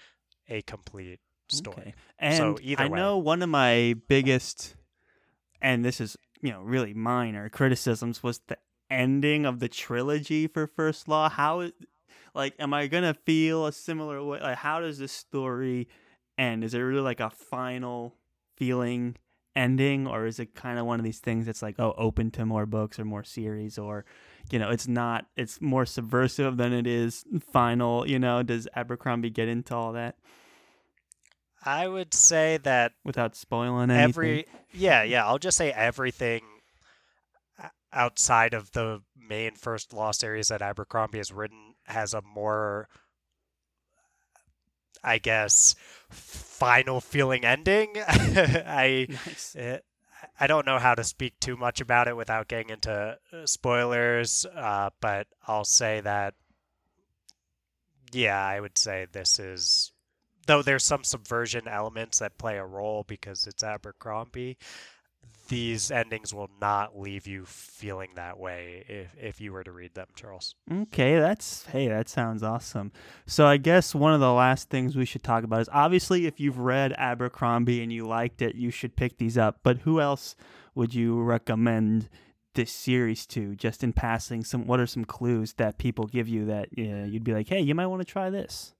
a 0.48 0.63
complete 0.63 1.19
story. 1.51 1.77
Okay. 1.79 1.94
And 2.20 2.38
So 2.38 2.58
either 2.62 2.84
I 2.84 2.88
way. 2.88 2.98
know 3.00 3.18
one 3.18 3.41
of 3.41 3.50
my 3.50 3.96
biggest, 4.08 4.75
and 5.62 5.84
this 5.84 6.00
is 6.01 6.18
you 6.41 6.51
know 6.51 6.62
really 6.62 6.94
minor 6.94 7.50
criticisms 7.50 8.24
was 8.24 8.39
the 8.48 8.58
ending 8.89 9.46
of 9.46 9.60
the 9.60 9.70
trilogy 9.70 10.48
for 10.48 10.68
First 10.68 11.08
Law. 11.08 11.29
How, 11.29 11.70
like, 12.34 12.56
am 12.60 12.74
I 12.74 12.88
gonna 12.88 13.13
feel 13.13 13.65
a 13.65 13.72
similar 13.72 14.24
way? 14.24 14.39
Like, 14.39 14.58
how 14.58 14.79
does 14.79 14.98
this 15.00 15.12
story 15.12 15.88
end? 16.38 16.63
Is 16.63 16.74
it 16.74 16.79
really 16.79 17.01
like 17.01 17.20
a 17.20 17.29
final 17.29 18.15
feeling 18.58 19.15
ending, 19.56 20.08
or 20.08 20.25
is 20.25 20.39
it 20.39 20.56
kind 20.56 20.79
of 20.79 20.86
one 20.86 21.00
of 21.00 21.03
these 21.03 21.20
things 21.20 21.46
that's 21.46 21.62
like, 21.62 21.75
oh, 21.79 21.94
open 21.98 22.32
to 22.32 22.46
more 22.46 22.65
books 22.65 22.98
or 23.00 23.06
more 23.06 23.24
series, 23.24 23.77
or 23.77 24.06
you 24.51 24.58
know, 24.58 24.70
it's 24.70 24.88
not. 24.88 25.25
It's 25.36 25.62
more 25.62 25.86
subversive 25.86 26.58
than 26.58 26.74
it 26.74 26.88
is 26.88 27.25
final. 27.51 28.08
You 28.08 28.20
know, 28.20 28.41
does 28.41 28.68
Abercrombie 28.75 29.29
get 29.29 29.48
into 29.48 29.75
all 29.75 29.91
that? 29.94 30.15
I 31.66 31.88
would 31.88 32.13
say 32.13 32.58
that 32.58 32.94
without 33.04 33.36
spoiling 33.36 33.92
anything. 33.92 34.04
every 34.04 34.46
yeah 34.74 35.04
yeah 35.04 35.25
i'll 35.25 35.38
just 35.39 35.58
say 35.58 35.72
everything 35.72 36.42
outside 37.92 38.54
of 38.54 38.72
the 38.72 39.01
main 39.18 39.56
first 39.56 39.94
law 39.94 40.12
series 40.12 40.48
that 40.50 40.62
abercrombie 40.62 41.18
has 41.18 41.32
written 41.32 41.74
has 41.86 42.13
a 42.13 42.22
more 42.22 42.88
i 45.04 45.18
guess 45.18 45.75
final 46.10 47.01
feeling 47.01 47.44
ending 47.44 47.94
i 48.08 49.08
nice. 49.10 49.56
eh, 49.58 49.80
I 50.39 50.48
don't 50.48 50.66
know 50.66 50.80
how 50.80 50.96
to 50.96 51.04
speak 51.04 51.39
too 51.39 51.56
much 51.58 51.82
about 51.82 52.08
it 52.08 52.16
without 52.18 52.48
getting 52.48 52.70
into 52.72 53.18
uh, 53.34 53.46
spoilers, 53.46 54.46
uh, 54.46 54.89
but 55.01 55.28
I'll 55.48 55.63
say 55.66 56.01
that, 56.01 56.34
yeah, 58.12 58.42
I 58.46 58.60
would 58.60 58.78
say 58.78 59.08
this 59.12 59.39
is, 59.39 59.92
though 60.50 60.63
there's 60.63 60.84
some 60.84 61.03
subversion 61.03 61.68
elements 61.68 62.18
that 62.18 62.39
play 62.39 62.58
a 62.58 62.65
role 62.65 63.06
because 63.08 63.46
it's 63.46 63.63
Abercrombie, 63.63 64.58
these 65.48 65.91
endings 65.91 66.34
will 66.34 66.50
not 66.60 67.00
leave 67.00 67.27
you 67.27 67.46
feeling 67.46 68.10
that 68.15 68.39
way 68.39 68.84
if, 68.89 69.15
if 69.15 69.39
you 69.39 69.53
were 69.53 69.63
to 69.63 69.72
read 69.72 69.94
them, 69.94 70.08
Charles. 70.15 70.56
Okay, 70.72 71.20
that's 71.20 71.68
hey, 71.68 71.88
that 71.88 72.10
sounds 72.10 72.41
awesome. 72.41 72.91
So 73.27 73.46
I 73.46 73.58
guess 73.58 73.94
one 73.94 74.12
of 74.12 74.22
the 74.22 74.34
last 74.34 74.72
things 74.72 74.96
we 74.96 75.06
should 75.06 75.22
talk 75.22 75.44
about 75.44 75.62
is 75.62 75.70
obviously 75.72 76.25
if 76.25 76.39
you've 76.39 76.58
read 76.58 76.96
Abercrombie 76.98 77.84
and 77.84 77.94
you 77.94 78.08
liked 78.08 78.41
it, 78.41 78.56
you 78.56 78.72
should 78.72 78.96
pick 78.96 79.20
these 79.20 79.38
up. 79.38 79.60
But 79.62 79.79
who 79.79 80.01
else 80.01 80.36
would 80.74 80.96
you 80.96 81.22
recommend 81.22 82.10
this 82.56 82.72
series 82.72 83.27
to? 83.27 83.56
Just 83.56 83.84
in 83.84 83.94
passing, 83.94 84.44
some 84.44 84.65
what 84.65 84.79
are 84.79 84.88
some 84.88 85.06
clues 85.06 85.53
that 85.53 85.77
people 85.77 86.08
give 86.08 86.27
you 86.27 86.46
that 86.46 86.70
uh, 86.75 87.06
you'd 87.06 87.24
be 87.24 87.34
like, 87.34 87.50
hey, 87.50 87.60
you 87.60 87.75
might 87.75 87.86
want 87.86 88.01
to 88.01 88.12
try 88.12 88.32
this. 88.32 88.74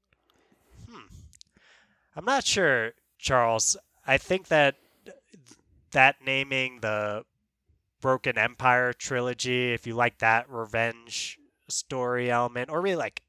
I'm 2.20 2.26
not 2.26 2.46
sure, 2.46 2.92
Charles. 3.18 3.78
I 4.06 4.18
think 4.18 4.50
that 4.50 4.76
that 5.92 6.18
naming 6.22 6.82
the 6.82 7.24
Broken 8.02 8.38
Empire 8.38 8.92
trilogy, 8.92 9.72
if 9.74 9.88
you 9.88 9.96
like 9.96 10.20
that 10.20 10.50
revenge 10.50 11.40
story 11.70 12.30
element, 12.30 12.70
or 12.70 12.82
really 12.82 12.98
like, 12.98 13.22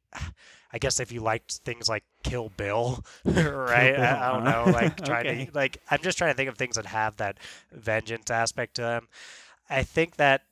I 0.73 0.79
guess 0.81 0.99
if 0.99 1.13
you 1.13 1.21
liked 1.21 1.59
things 1.65 1.89
like 1.89 2.03
Kill 2.25 2.49
Bill, 2.49 3.05
right? 3.25 3.95
Bill, 3.95 4.05
I, 4.05 4.29
I 4.29 4.33
don't 4.33 4.45
huh? 4.45 4.53
know, 4.53 4.71
like 4.71 4.97
trying 5.05 5.27
Okay. 5.27 5.47
to 5.47 5.53
like. 5.55 5.79
I'm 5.89 6.01
just 6.03 6.19
trying 6.19 6.33
to 6.33 6.37
think 6.37 6.49
of 6.49 6.59
things 6.59 6.75
that 6.75 6.87
have 6.87 7.19
that 7.19 7.39
vengeance 7.73 8.29
aspect 8.29 8.75
to 8.75 8.83
them. 8.83 9.09
I 9.71 9.85
think 9.85 10.17
that 10.17 10.43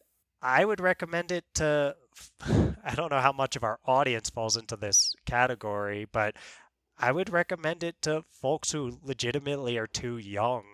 I 0.43 0.65
would 0.65 0.81
recommend 0.81 1.33
it 1.33 1.45
to. 1.55 1.97
I 2.85 2.95
don't 2.95 3.11
know 3.11 3.21
how 3.21 3.33
much 3.33 3.57
of 3.57 3.65
our 3.65 3.81
audience 3.85 4.31
falls 4.31 4.57
into 4.57 4.77
this 4.77 5.15
category, 5.27 6.07
but 6.13 6.37
I 6.99 7.13
would 7.13 7.31
recommend 7.31 7.85
it 7.85 8.03
to 8.03 8.25
folks 8.31 8.73
who 8.73 8.99
legitimately 9.05 9.79
are 9.79 9.87
too 9.87 10.19
young 10.19 10.65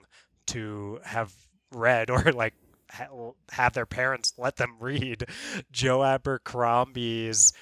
to 0.47 1.01
have 1.05 1.33
read 1.73 2.11
or 2.11 2.23
like 2.33 2.55
ha- 2.91 3.33
have 3.51 3.75
their 3.75 3.87
parents 3.87 4.33
let 4.39 4.57
them 4.57 4.77
read 4.81 5.27
Joe 5.73 6.03
Abercrombie's 6.03 7.53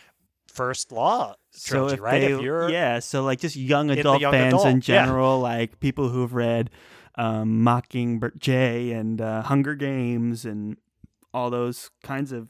First 0.46 0.92
Law 0.92 1.34
trilogy, 1.64 1.94
if 1.94 2.00
right? 2.00 2.20
they, 2.20 2.32
if 2.32 2.40
you're 2.42 2.68
yeah, 2.68 2.98
so 2.98 3.24
like 3.24 3.40
just 3.40 3.56
young 3.56 3.90
adult 3.90 4.20
young 4.20 4.32
fans 4.32 4.54
adult, 4.54 4.66
in 4.66 4.76
yeah. 4.76 4.80
general, 4.80 5.40
like 5.40 5.80
people 5.80 6.10
who've 6.10 6.34
read 6.34 6.70
um, 7.16 7.62
Mockingbird 7.62 8.38
Jay 8.38 8.92
and 8.92 9.20
uh, 9.20 9.42
Hunger 9.42 9.74
Games 9.74 10.44
and 10.44 10.76
all 11.32 11.48
those 11.48 11.90
kinds 12.02 12.32
of 12.32 12.48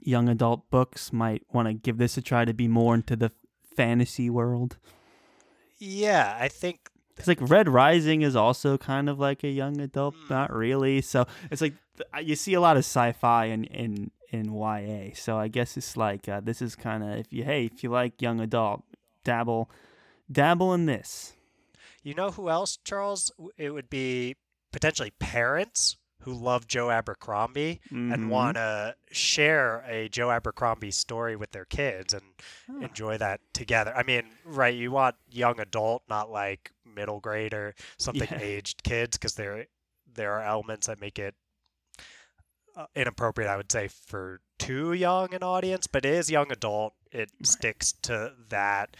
young 0.00 0.28
adult 0.28 0.70
books 0.70 1.12
might 1.12 1.42
want 1.52 1.66
to 1.66 1.74
give 1.74 1.98
this 1.98 2.16
a 2.18 2.22
try 2.22 2.44
to 2.44 2.52
be 2.52 2.68
more 2.68 2.94
into 2.94 3.16
the 3.16 3.32
fantasy 3.74 4.28
world. 4.28 4.76
Yeah, 5.78 6.36
I 6.40 6.48
think 6.48 6.90
Because 7.14 7.28
like 7.28 7.38
Red 7.40 7.68
Rising 7.68 8.22
is 8.22 8.36
also 8.36 8.78
kind 8.78 9.08
of 9.08 9.18
like 9.18 9.42
a 9.44 9.48
young 9.48 9.80
adult, 9.80 10.14
Mm. 10.14 10.30
not 10.30 10.52
really. 10.52 11.00
So 11.00 11.26
it's 11.50 11.60
like 11.60 11.74
you 12.22 12.36
see 12.36 12.54
a 12.54 12.60
lot 12.60 12.76
of 12.76 12.80
sci-fi 12.84 13.46
in 13.46 13.64
in 13.64 14.10
in 14.30 14.52
YA. 14.52 15.14
So 15.14 15.38
I 15.38 15.48
guess 15.48 15.76
it's 15.76 15.96
like 15.96 16.28
uh, 16.28 16.40
this 16.40 16.60
is 16.62 16.76
kind 16.76 17.02
of 17.02 17.10
if 17.18 17.32
you 17.32 17.44
hey 17.44 17.64
if 17.66 17.82
you 17.82 17.90
like 17.90 18.20
young 18.22 18.40
adult, 18.40 18.82
dabble 19.24 19.70
dabble 20.30 20.74
in 20.74 20.86
this. 20.86 21.32
you 22.02 22.14
know 22.14 22.30
who 22.30 22.48
else, 22.48 22.76
Charles? 22.84 23.32
It 23.56 23.70
would 23.70 23.88
be 23.90 24.36
potentially 24.72 25.10
parents 25.18 25.96
who 26.22 26.32
love 26.34 26.66
Joe 26.66 26.90
Abercrombie 26.90 27.80
Mhm. 27.90 28.12
and 28.12 28.30
want 28.30 28.56
to 28.56 28.96
share 29.10 29.80
a 29.86 30.08
Joe 30.08 30.30
Abercrombie 30.30 30.90
story 30.90 31.36
with 31.36 31.50
their 31.52 31.64
kids 31.64 32.12
and 32.14 32.34
Huh. 32.66 32.78
enjoy 32.80 33.18
that 33.18 33.40
together. 33.52 33.94
I 33.96 34.02
mean, 34.02 34.38
right? 34.44 34.74
You 34.74 34.90
want 34.90 35.16
young 35.30 35.60
adult, 35.60 36.02
not 36.08 36.30
like 36.30 36.72
middle 36.84 37.20
grade 37.20 37.54
or 37.54 37.74
something 37.98 38.28
Yeah. 38.30 38.38
aged 38.40 38.82
kids, 38.82 39.16
because 39.16 39.34
there 39.34 39.66
there 40.06 40.32
are 40.32 40.42
elements 40.42 40.86
that 40.88 41.00
make 41.00 41.18
it 41.18 41.34
uh, 42.76 42.86
inappropriate. 42.94 43.50
I 43.50 43.56
would 43.56 43.70
say 43.72 43.88
for 43.88 44.40
too 44.58 44.92
young 44.92 45.34
an 45.34 45.42
audience, 45.42 45.86
but 45.86 46.04
it 46.04 46.14
is 46.14 46.30
young 46.30 46.50
adult. 46.52 46.94
It 47.10 47.30
Right. 47.40 47.46
sticks 47.46 47.92
to 48.02 48.34
that, 48.48 48.96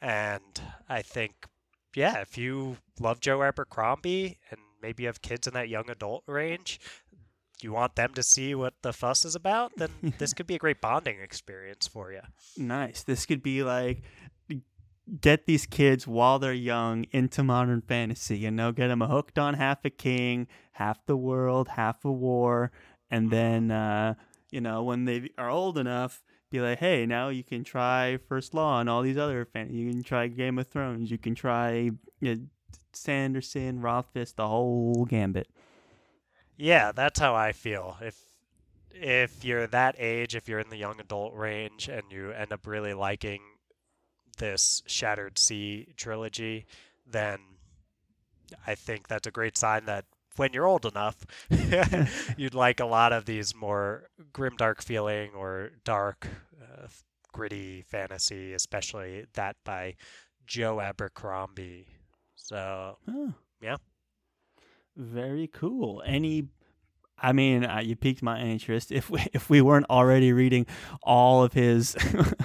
and 0.00 0.60
I 0.88 1.02
think, 1.02 1.46
yeah, 1.94 2.20
if 2.20 2.36
you 2.36 2.78
love 3.00 3.20
Joe 3.20 3.42
Abercrombie 3.42 4.38
and 4.50 4.60
maybe 4.84 5.04
you 5.04 5.08
have 5.08 5.22
kids 5.22 5.46
in 5.46 5.54
that 5.54 5.68
young 5.68 5.88
adult 5.88 6.22
range. 6.26 6.80
You 7.62 7.72
want 7.72 7.96
them 7.96 8.12
to 8.14 8.22
see 8.22 8.54
what 8.54 8.74
the 8.82 8.92
fuss 8.92 9.24
is 9.24 9.34
about, 9.34 9.72
then 9.76 9.88
this 10.18 10.34
could 10.34 10.46
be 10.46 10.56
a 10.56 10.58
great 10.58 10.80
bonding 10.80 11.20
experience 11.20 11.86
for 11.86 12.12
you. 12.12 12.20
Nice. 12.58 13.02
This 13.02 13.24
could 13.24 13.42
be 13.42 13.62
like 13.62 14.02
get 15.20 15.46
these 15.46 15.66
kids 15.66 16.06
while 16.06 16.38
they're 16.38 16.52
young 16.52 17.06
into 17.10 17.42
modern 17.42 17.82
fantasy. 17.82 18.38
You 18.38 18.50
know, 18.50 18.72
get 18.72 18.88
them 18.88 19.00
hooked 19.00 19.38
on 19.38 19.54
half 19.54 19.84
a 19.84 19.90
king, 19.90 20.46
half 20.72 21.04
the 21.06 21.16
world, 21.16 21.68
half 21.68 22.04
a 22.04 22.12
war, 22.12 22.70
and 23.10 23.30
then 23.30 23.70
uh, 23.70 24.14
you 24.50 24.60
know 24.60 24.82
when 24.82 25.06
they 25.06 25.30
are 25.38 25.48
old 25.48 25.78
enough, 25.78 26.22
be 26.50 26.60
like, 26.60 26.78
hey, 26.78 27.06
now 27.06 27.28
you 27.28 27.42
can 27.42 27.64
try 27.64 28.18
First 28.28 28.54
Law 28.54 28.80
and 28.80 28.88
all 28.88 29.02
these 29.02 29.18
other 29.18 29.44
fan. 29.44 29.72
You 29.72 29.90
can 29.90 30.02
try 30.02 30.28
Game 30.28 30.58
of 30.58 30.68
Thrones. 30.68 31.10
You 31.10 31.18
can 31.18 31.34
try 31.34 31.90
you 32.20 32.34
know, 32.34 32.36
Sanderson, 32.96 33.80
Rothfuss, 33.80 34.32
the 34.32 34.48
whole 34.48 35.04
gambit. 35.04 35.48
Yeah, 36.56 36.92
that's 36.92 37.18
how 37.18 37.34
I 37.34 37.52
feel. 37.52 37.96
If 38.00 38.16
if 38.90 39.44
you're 39.44 39.66
that 39.66 39.96
age, 39.98 40.36
if 40.36 40.48
you're 40.48 40.60
in 40.60 40.70
the 40.70 40.76
young 40.76 41.00
adult 41.00 41.34
range 41.34 41.88
and 41.88 42.04
you 42.10 42.30
end 42.30 42.52
up 42.52 42.66
really 42.66 42.94
liking 42.94 43.40
this 44.38 44.82
Shattered 44.86 45.38
Sea 45.38 45.94
trilogy, 45.96 46.66
then 47.06 47.40
I 48.66 48.74
think 48.74 49.08
that's 49.08 49.26
a 49.26 49.32
great 49.32 49.56
sign 49.58 49.86
that 49.86 50.04
when 50.36 50.52
you're 50.52 50.66
old 50.66 50.86
enough, 50.86 51.24
you'd 52.36 52.54
like 52.54 52.80
a 52.80 52.86
lot 52.86 53.12
of 53.12 53.24
these 53.24 53.54
more 53.54 54.08
grimdark 54.32 54.82
feeling 54.82 55.30
or 55.34 55.70
dark, 55.84 56.26
uh, 56.60 56.86
gritty 57.32 57.82
fantasy, 57.82 58.52
especially 58.52 59.26
that 59.34 59.56
by 59.64 59.94
Joe 60.46 60.80
Abercrombie. 60.80 61.86
So, 62.44 62.98
Oh. 63.08 63.32
Yeah. 63.62 63.76
Very 64.96 65.48
cool. 65.48 66.02
Any 66.04 66.48
I 67.16 67.32
mean, 67.32 67.64
uh, 67.64 67.78
you 67.80 67.96
piqued 67.96 68.22
my 68.22 68.40
interest. 68.40 68.92
If 69.00 69.08
we 69.10 69.26
if 69.32 69.48
we 69.48 69.60
weren't 69.62 69.86
already 69.88 70.32
reading 70.32 70.66
all 71.02 71.42
of 71.42 71.54
his 71.54 71.96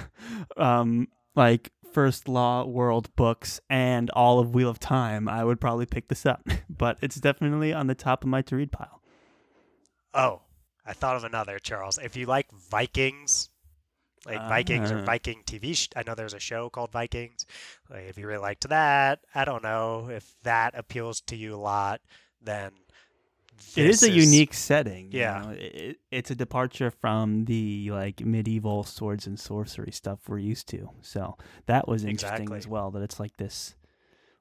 um 0.56 1.08
like 1.36 1.70
first 1.92 2.28
law 2.28 2.64
world 2.64 3.14
books 3.16 3.60
and 3.68 4.08
all 4.10 4.38
of 4.38 4.54
Wheel 4.54 4.70
of 4.70 4.78
Time, 4.78 5.28
I 5.28 5.44
would 5.44 5.60
probably 5.60 5.86
pick 5.86 6.08
this 6.08 6.24
up. 6.24 6.42
But 6.70 6.96
it's 7.02 7.16
definitely 7.16 7.74
on 7.74 7.88
the 7.88 7.94
top 7.94 8.24
of 8.24 8.28
my 8.30 8.40
to 8.42 8.56
read 8.56 8.72
pile. 8.72 9.02
Oh, 10.14 10.40
I 10.86 10.94
thought 10.94 11.16
of 11.16 11.24
another, 11.24 11.58
Charles. 11.58 11.98
If 11.98 12.16
you 12.16 12.24
like 12.24 12.50
Vikings, 12.70 13.50
like 14.26 14.36
uh-huh. 14.38 14.48
Vikings 14.48 14.90
or. 14.90 15.02
Viking 15.02 15.42
TV, 15.46 15.74
sh- 15.74 15.88
I 15.96 16.02
know 16.06 16.14
there's 16.14 16.34
a 16.34 16.40
show 16.40 16.68
called 16.70 16.92
Vikings. 16.92 17.46
Like 17.88 18.04
if 18.08 18.18
you 18.18 18.26
really 18.26 18.40
liked 18.42 18.68
that, 18.68 19.20
I 19.34 19.44
don't 19.44 19.62
know 19.62 20.08
if 20.10 20.34
that 20.42 20.74
appeals 20.76 21.20
to 21.22 21.36
you 21.36 21.54
a 21.54 21.56
lot, 21.56 22.00
then 22.42 22.72
it 23.76 23.86
is 23.86 24.02
a 24.02 24.10
unique 24.10 24.54
setting. 24.54 25.12
you 25.12 25.20
Yeah. 25.20 25.42
know. 25.42 25.50
It, 25.50 25.98
it's 26.10 26.30
a 26.30 26.34
departure 26.34 26.90
from 26.90 27.44
the 27.44 27.90
like 27.90 28.24
medieval 28.24 28.84
swords 28.84 29.26
and 29.26 29.38
sorcery 29.38 29.92
stuff 29.92 30.20
we're 30.28 30.38
used 30.38 30.68
to. 30.68 30.90
So 31.02 31.36
that 31.66 31.88
was 31.88 32.04
interesting 32.04 32.42
Exactly. 32.42 32.58
as 32.58 32.66
well. 32.66 32.90
That 32.90 33.02
it's 33.02 33.20
like 33.20 33.36
this, 33.36 33.74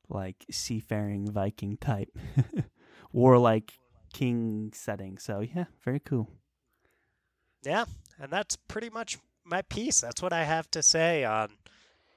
like 0.09 0.45
seafaring 0.51 1.31
Viking 1.31 1.77
type, 1.77 2.17
warlike 3.13 3.73
king 4.13 4.71
setting. 4.73 5.17
So 5.17 5.41
yeah, 5.41 5.65
very 5.83 5.99
cool. 5.99 6.29
Yeah, 7.63 7.85
and 8.19 8.31
that's 8.31 8.55
pretty 8.55 8.89
much 8.89 9.17
my 9.49 9.62
piece. 9.63 10.01
That's 10.01 10.21
what 10.21 10.33
I 10.33 10.43
have 10.43 10.69
to 10.71 10.83
say 10.83 11.23
on 11.23 11.49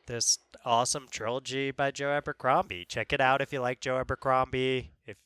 this 0.06 0.38
awesome 0.64 1.06
trilogy 1.10 1.70
by 1.70 1.90
Joe 1.90 2.10
Abercrombie. 2.10 2.84
Check 2.88 3.12
it 3.12 3.20
out 3.20 3.40
if 3.40 3.52
you 3.52 3.60
like 3.60 3.80
Joe 3.80 3.98
Abercrombie. 3.98 4.90
If 5.06 5.16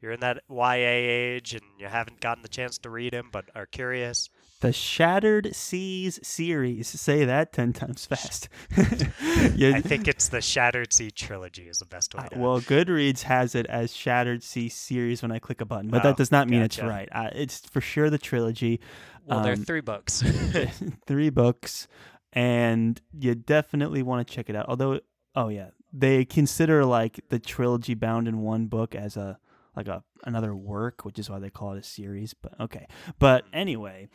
you're 0.00 0.12
in 0.12 0.20
that 0.20 0.42
YA 0.50 0.74
age 0.76 1.54
and 1.54 1.62
you 1.78 1.86
haven't 1.86 2.20
gotten 2.20 2.42
the 2.42 2.48
chance 2.48 2.78
to 2.78 2.90
read 2.90 3.14
him 3.14 3.28
but 3.32 3.46
are 3.54 3.66
curious, 3.66 4.28
The 4.60 4.72
Shattered 4.72 5.54
Seas 5.56 6.20
series. 6.22 6.88
Say 6.88 7.24
that 7.24 7.52
ten 7.52 7.72
times 7.72 8.04
fast. 8.06 8.48
I 8.76 9.80
think 9.80 10.08
it's 10.08 10.28
the 10.28 10.40
Shattered 10.40 10.92
Sea 10.92 11.10
trilogy 11.10 11.68
is 11.68 11.78
the 11.78 11.86
best 11.86 12.14
way 12.14 12.24
Uh, 12.24 12.38
well, 12.38 12.60
Goodreads 12.60 13.22
has 13.22 13.54
it 13.54 13.66
as 13.66 13.94
Shattered 13.94 14.42
Sea 14.42 14.68
series 14.68 15.22
when 15.22 15.32
I 15.32 15.38
click 15.38 15.60
a 15.60 15.64
button, 15.64 15.88
but 15.90 16.00
Oh, 16.04 16.08
that 16.08 16.16
does 16.16 16.30
not 16.30 16.48
mean 16.48 16.60
gotcha. 16.60 16.82
it's 16.82 16.88
right. 16.88 17.08
Uh, 17.12 17.30
it's 17.32 17.60
for 17.60 17.80
sure 17.80 18.10
the 18.10 18.18
trilogy. 18.18 18.80
Well, 19.26 19.42
there 19.42 19.52
are 19.52 19.56
um, 19.56 19.64
three 19.64 19.80
books. 19.80 20.22
three 21.06 21.30
books, 21.30 21.88
and 22.32 23.00
you 23.18 23.34
definitely 23.34 24.02
want 24.02 24.26
to 24.26 24.34
check 24.34 24.48
it 24.48 24.56
out. 24.56 24.66
Although, 24.68 25.00
oh 25.34 25.48
yeah, 25.48 25.70
they 25.92 26.24
consider 26.24 26.84
like 26.84 27.20
the 27.28 27.38
trilogy 27.38 27.94
bound 27.94 28.28
in 28.28 28.40
one 28.40 28.66
book 28.66 28.94
as 28.94 29.16
a 29.16 29.38
like 29.76 29.88
a 29.88 30.02
another 30.24 30.54
work, 30.54 31.04
which 31.04 31.18
is 31.18 31.30
why 31.30 31.38
they 31.38 31.50
call 31.50 31.72
it 31.72 31.78
a 31.78 31.82
series. 31.82 32.34
But 32.34 32.58
okay, 32.60 32.86
but 33.18 33.44
anyway, 33.52 34.08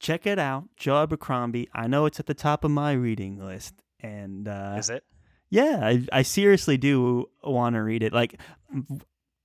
check 0.00 0.26
it 0.26 0.38
out, 0.38 0.64
Joe 0.76 1.02
Abercrombie. 1.02 1.68
I 1.74 1.86
know 1.86 2.06
it's 2.06 2.20
at 2.20 2.26
the 2.26 2.34
top 2.34 2.64
of 2.64 2.70
my 2.70 2.92
reading 2.92 3.38
list, 3.38 3.74
and 4.00 4.48
uh, 4.48 4.76
is 4.78 4.90
it? 4.90 5.04
yeah, 5.50 5.80
I, 5.82 6.06
I 6.12 6.22
seriously 6.22 6.76
do 6.76 7.28
want 7.42 7.74
to 7.74 7.82
read 7.82 8.02
it. 8.02 8.12
Like, 8.12 8.40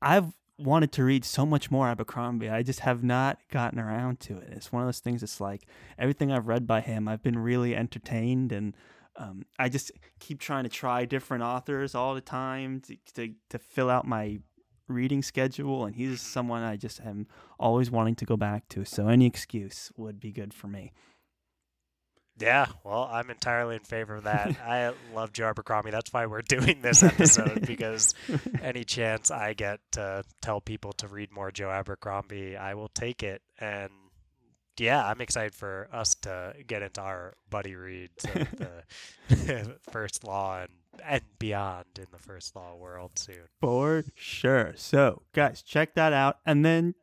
I've 0.02 0.32
wanted 0.58 0.92
to 0.94 1.04
read 1.04 1.24
so 1.24 1.46
much 1.46 1.70
more 1.70 1.88
Abercrombie. 1.88 2.50
I 2.50 2.64
just 2.64 2.82
have 2.82 3.04
not 3.04 3.40
gotten 3.52 3.80
around 3.80 4.20
to 4.22 4.38
it. 4.38 4.50
It's 4.52 4.72
one 4.72 4.82
of 4.82 4.88
those 4.88 5.00
things. 5.00 5.22
It's 5.22 5.40
like 5.40 5.64
everything 5.98 6.32
I've 6.32 6.48
read 6.48 6.66
by 6.66 6.82
him, 6.82 7.08
I've 7.08 7.22
been 7.22 7.38
really 7.38 7.76
entertained, 7.76 8.52
and 8.52 8.76
um, 9.16 9.46
I 9.60 9.70
just 9.70 9.92
keep 10.20 10.40
trying 10.40 10.64
to 10.64 10.70
try 10.70 11.06
different 11.06 11.44
authors 11.44 11.96
all 11.96 12.16
the 12.16 12.22
time 12.22 12.82
to 12.82 12.98
to, 13.16 13.34
to 13.50 13.60
fill 13.60 13.90
out 13.90 14.08
my 14.08 14.40
reading 14.88 15.22
schedule. 15.22 15.86
And 15.86 15.96
he's 15.96 16.22
someone 16.22 16.64
I 16.64 16.76
just 16.76 17.02
am 17.02 17.28
always 17.60 17.92
wanting 17.92 18.16
to 18.16 18.26
go 18.26 18.38
back 18.38 18.68
to. 18.70 18.86
So 18.86 19.08
any 19.08 19.26
excuse 19.26 19.92
would 19.98 20.20
be 20.20 20.32
good 20.32 20.54
for 20.54 20.68
me. 20.68 20.92
Yeah, 22.40 22.68
well, 22.84 23.10
I'm 23.12 23.30
entirely 23.30 23.76
in 23.76 23.82
favor 23.82 24.16
of 24.16 24.26
that. 24.26 24.56
I 24.66 24.94
love 25.14 25.34
Joe 25.34 25.48
Abercrombie. 25.48 25.92
That's 25.92 26.14
why 26.14 26.26
we're 26.28 26.42
doing 26.48 26.82
this 26.82 27.04
episode 27.04 27.66
because 27.66 28.14
any 28.62 28.84
chance 28.84 29.32
I 29.32 29.54
get 29.54 29.80
to 29.94 30.24
tell 30.42 30.62
people 30.62 30.94
to 30.94 31.08
read 31.08 31.32
more 31.32 31.52
Joe 31.52 31.70
Abercrombie, 31.70 32.56
I 32.56 32.76
will 32.76 32.90
take 32.90 33.24
it. 33.24 33.42
And 33.60 33.92
yeah, 34.78 35.04
I'm 35.06 35.22
excited 35.22 35.56
for 35.56 35.90
us 35.92 36.16
to 36.22 36.54
get 36.66 36.84
into 36.84 37.02
our 37.02 37.34
buddy 37.50 37.76
reads 37.76 38.26
of 38.26 38.52
the 39.30 39.78
first 39.90 40.24
law 40.24 40.62
and 40.62 40.70
and 41.06 41.22
beyond 41.38 41.86
in 41.98 42.08
the 42.12 42.18
first 42.18 42.56
law 42.56 42.76
world 42.76 43.12
soon. 43.20 43.48
For 43.62 44.04
sure. 44.16 44.74
So, 44.78 45.22
guys, 45.34 45.62
check 45.62 45.94
that 45.94 46.12
out, 46.12 46.40
and 46.44 46.66
then 46.66 46.96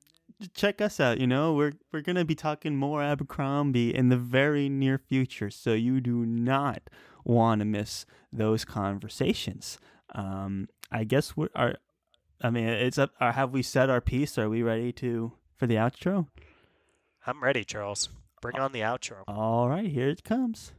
check 0.48 0.80
us 0.80 1.00
out. 1.00 1.18
You 1.18 1.26
know, 1.26 1.54
we're 1.54 1.72
we're 1.92 2.02
gonna 2.02 2.24
be 2.24 2.34
talking 2.34 2.76
more 2.76 3.02
Abercrombie 3.02 3.94
in 3.94 4.08
the 4.08 4.16
very 4.16 4.68
near 4.68 4.98
future, 4.98 5.50
so 5.50 5.72
you 5.72 6.00
do 6.00 6.24
not 6.26 6.82
want 7.24 7.60
to 7.60 7.64
miss 7.64 8.06
those 8.32 8.64
conversations. 8.64 9.78
Um, 10.14 10.68
I 10.90 11.04
guess 11.04 11.36
we're 11.36 11.48
are. 11.54 11.76
I 12.42 12.50
mean, 12.50 12.66
it's 12.66 12.98
up. 12.98 13.12
Or 13.20 13.32
have 13.32 13.52
we 13.52 13.62
said 13.62 13.90
our 13.90 14.00
piece? 14.00 14.36
Are 14.38 14.48
we 14.48 14.62
ready 14.62 14.92
to 14.92 15.32
for 15.56 15.66
the 15.66 15.76
outro? 15.76 16.28
I'm 17.26 17.42
ready, 17.42 17.64
Charles. 17.64 18.08
Bring 18.42 18.58
on 18.58 18.72
the 18.72 18.80
outro. 18.80 19.22
All 19.26 19.68
right, 19.68 19.86
here 19.86 20.08
it 20.08 20.24
comes. 20.24 20.72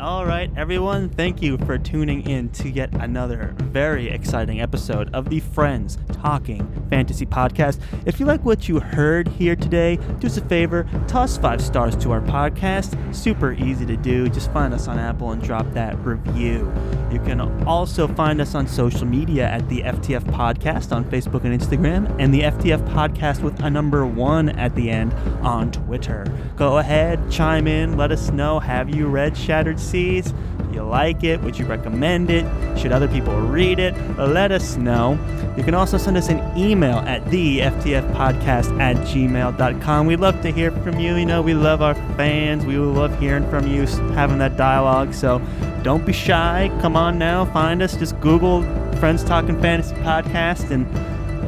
All 0.00 0.24
right, 0.24 0.48
everyone, 0.56 1.08
thank 1.08 1.42
you 1.42 1.58
for 1.58 1.76
tuning 1.76 2.28
in 2.28 2.50
to 2.50 2.68
yet 2.68 2.94
another 2.94 3.56
very 3.58 4.08
exciting 4.08 4.60
episode 4.60 5.12
of 5.12 5.28
the 5.28 5.40
Friends 5.40 5.98
Talking 6.12 6.70
Fantasy 6.88 7.26
Podcast. 7.26 7.80
If 8.06 8.20
you 8.20 8.26
like 8.26 8.44
what 8.44 8.68
you 8.68 8.78
heard 8.78 9.26
here 9.26 9.56
today, 9.56 9.96
do 10.20 10.28
us 10.28 10.36
a 10.36 10.40
favor, 10.42 10.88
toss 11.08 11.36
five 11.36 11.60
stars 11.60 11.96
to 11.96 12.12
our 12.12 12.20
podcast. 12.20 12.96
Super 13.12 13.54
easy 13.54 13.84
to 13.86 13.96
do. 13.96 14.28
Just 14.28 14.52
find 14.52 14.72
us 14.72 14.86
on 14.86 15.00
Apple 15.00 15.32
and 15.32 15.42
drop 15.42 15.66
that 15.72 15.98
review. 16.04 16.72
You 17.10 17.18
can 17.20 17.40
also 17.66 18.06
find 18.06 18.40
us 18.40 18.54
on 18.54 18.68
social 18.68 19.06
media 19.06 19.48
at 19.48 19.68
the 19.68 19.80
FTF 19.80 20.22
Podcast 20.26 20.94
on 20.94 21.04
Facebook 21.06 21.42
and 21.42 21.60
Instagram, 21.60 22.14
and 22.20 22.32
the 22.32 22.42
FTF 22.42 22.86
Podcast 22.90 23.42
with 23.42 23.58
a 23.64 23.70
number 23.70 24.06
one 24.06 24.50
at 24.50 24.76
the 24.76 24.90
end 24.90 25.12
on 25.42 25.72
Twitter. 25.72 26.24
Go 26.54 26.78
ahead, 26.78 27.30
chime 27.30 27.66
in, 27.66 27.96
let 27.96 28.12
us 28.12 28.30
know. 28.30 28.60
Have 28.60 28.94
you 28.94 29.08
read 29.08 29.36
Shattered 29.36 29.80
Seas? 29.90 30.32
You 30.72 30.82
like 30.82 31.24
it? 31.24 31.40
Would 31.40 31.58
you 31.58 31.66
recommend 31.66 32.30
it? 32.30 32.44
Should 32.78 32.92
other 32.92 33.08
people 33.08 33.34
read 33.40 33.78
it? 33.78 33.96
Let 34.18 34.52
us 34.52 34.76
know. 34.76 35.18
You 35.56 35.64
can 35.64 35.74
also 35.74 35.98
send 35.98 36.16
us 36.16 36.28
an 36.28 36.56
email 36.56 36.98
at 36.98 37.24
the 37.30 37.60
FTFpodcast 37.60 38.78
at 38.78 38.96
gmail.com. 38.96 40.06
We 40.06 40.16
love 40.16 40.40
to 40.42 40.52
hear 40.52 40.70
from 40.70 41.00
you. 41.00 41.16
You 41.16 41.26
know, 41.26 41.42
we 41.42 41.54
love 41.54 41.82
our 41.82 41.94
fans. 42.16 42.64
We 42.64 42.76
love 42.76 43.18
hearing 43.18 43.48
from 43.50 43.66
you, 43.66 43.86
having 44.14 44.38
that 44.38 44.56
dialogue. 44.56 45.14
So 45.14 45.40
don't 45.82 46.04
be 46.04 46.12
shy. 46.12 46.70
Come 46.80 46.96
on 46.96 47.18
now, 47.18 47.46
find 47.46 47.82
us. 47.82 47.96
Just 47.96 48.20
Google 48.20 48.62
Friends 48.98 49.24
Talking 49.24 49.60
Fantasy 49.60 49.94
Podcast 49.96 50.70
and 50.70 50.86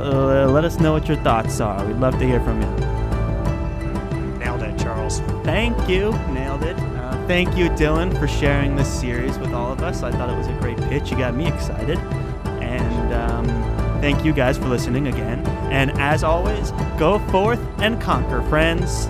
uh, 0.00 0.48
let 0.50 0.64
us 0.64 0.81
know 0.81 0.92
what 0.92 1.07
your 1.07 1.18
thoughts 1.18 1.61
are. 1.61 1.85
We'd 1.87 1.96
love 1.98 2.18
to 2.18 2.26
hear 2.26 2.40
from 2.40 2.61
you. 2.62 2.68
Nailed 4.38 4.62
it, 4.62 4.79
Charles. 4.79 5.20
Thank 5.44 5.88
you. 5.88 6.12
Nailed 6.33 6.62
it. 6.62 6.89
Thank 7.26 7.56
you, 7.56 7.68
Dylan, 7.70 8.18
for 8.18 8.26
sharing 8.26 8.76
this 8.76 8.88
series 9.00 9.38
with 9.38 9.52
all 9.52 9.72
of 9.72 9.83
us. 9.83 10.02
I 10.02 10.11
thought 10.11 10.30
it 10.30 10.37
was 10.37 10.48
a 10.48 10.59
great 10.61 10.78
pitch. 10.88 11.11
You 11.11 11.16
got 11.18 11.35
me 11.35 11.46
excited. 11.46 11.98
And 12.61 13.14
um, 13.14 13.46
thank 14.00 14.24
you 14.24 14.33
guys 14.33 14.59
for 14.59 14.66
listening 14.66 15.06
again. 15.06 15.46
And 15.70 15.92
as 16.00 16.24
always, 16.24 16.72
go 16.98 17.18
forth 17.30 17.61
and 17.78 18.00
conquer, 18.00 18.42
friends. 18.48 19.06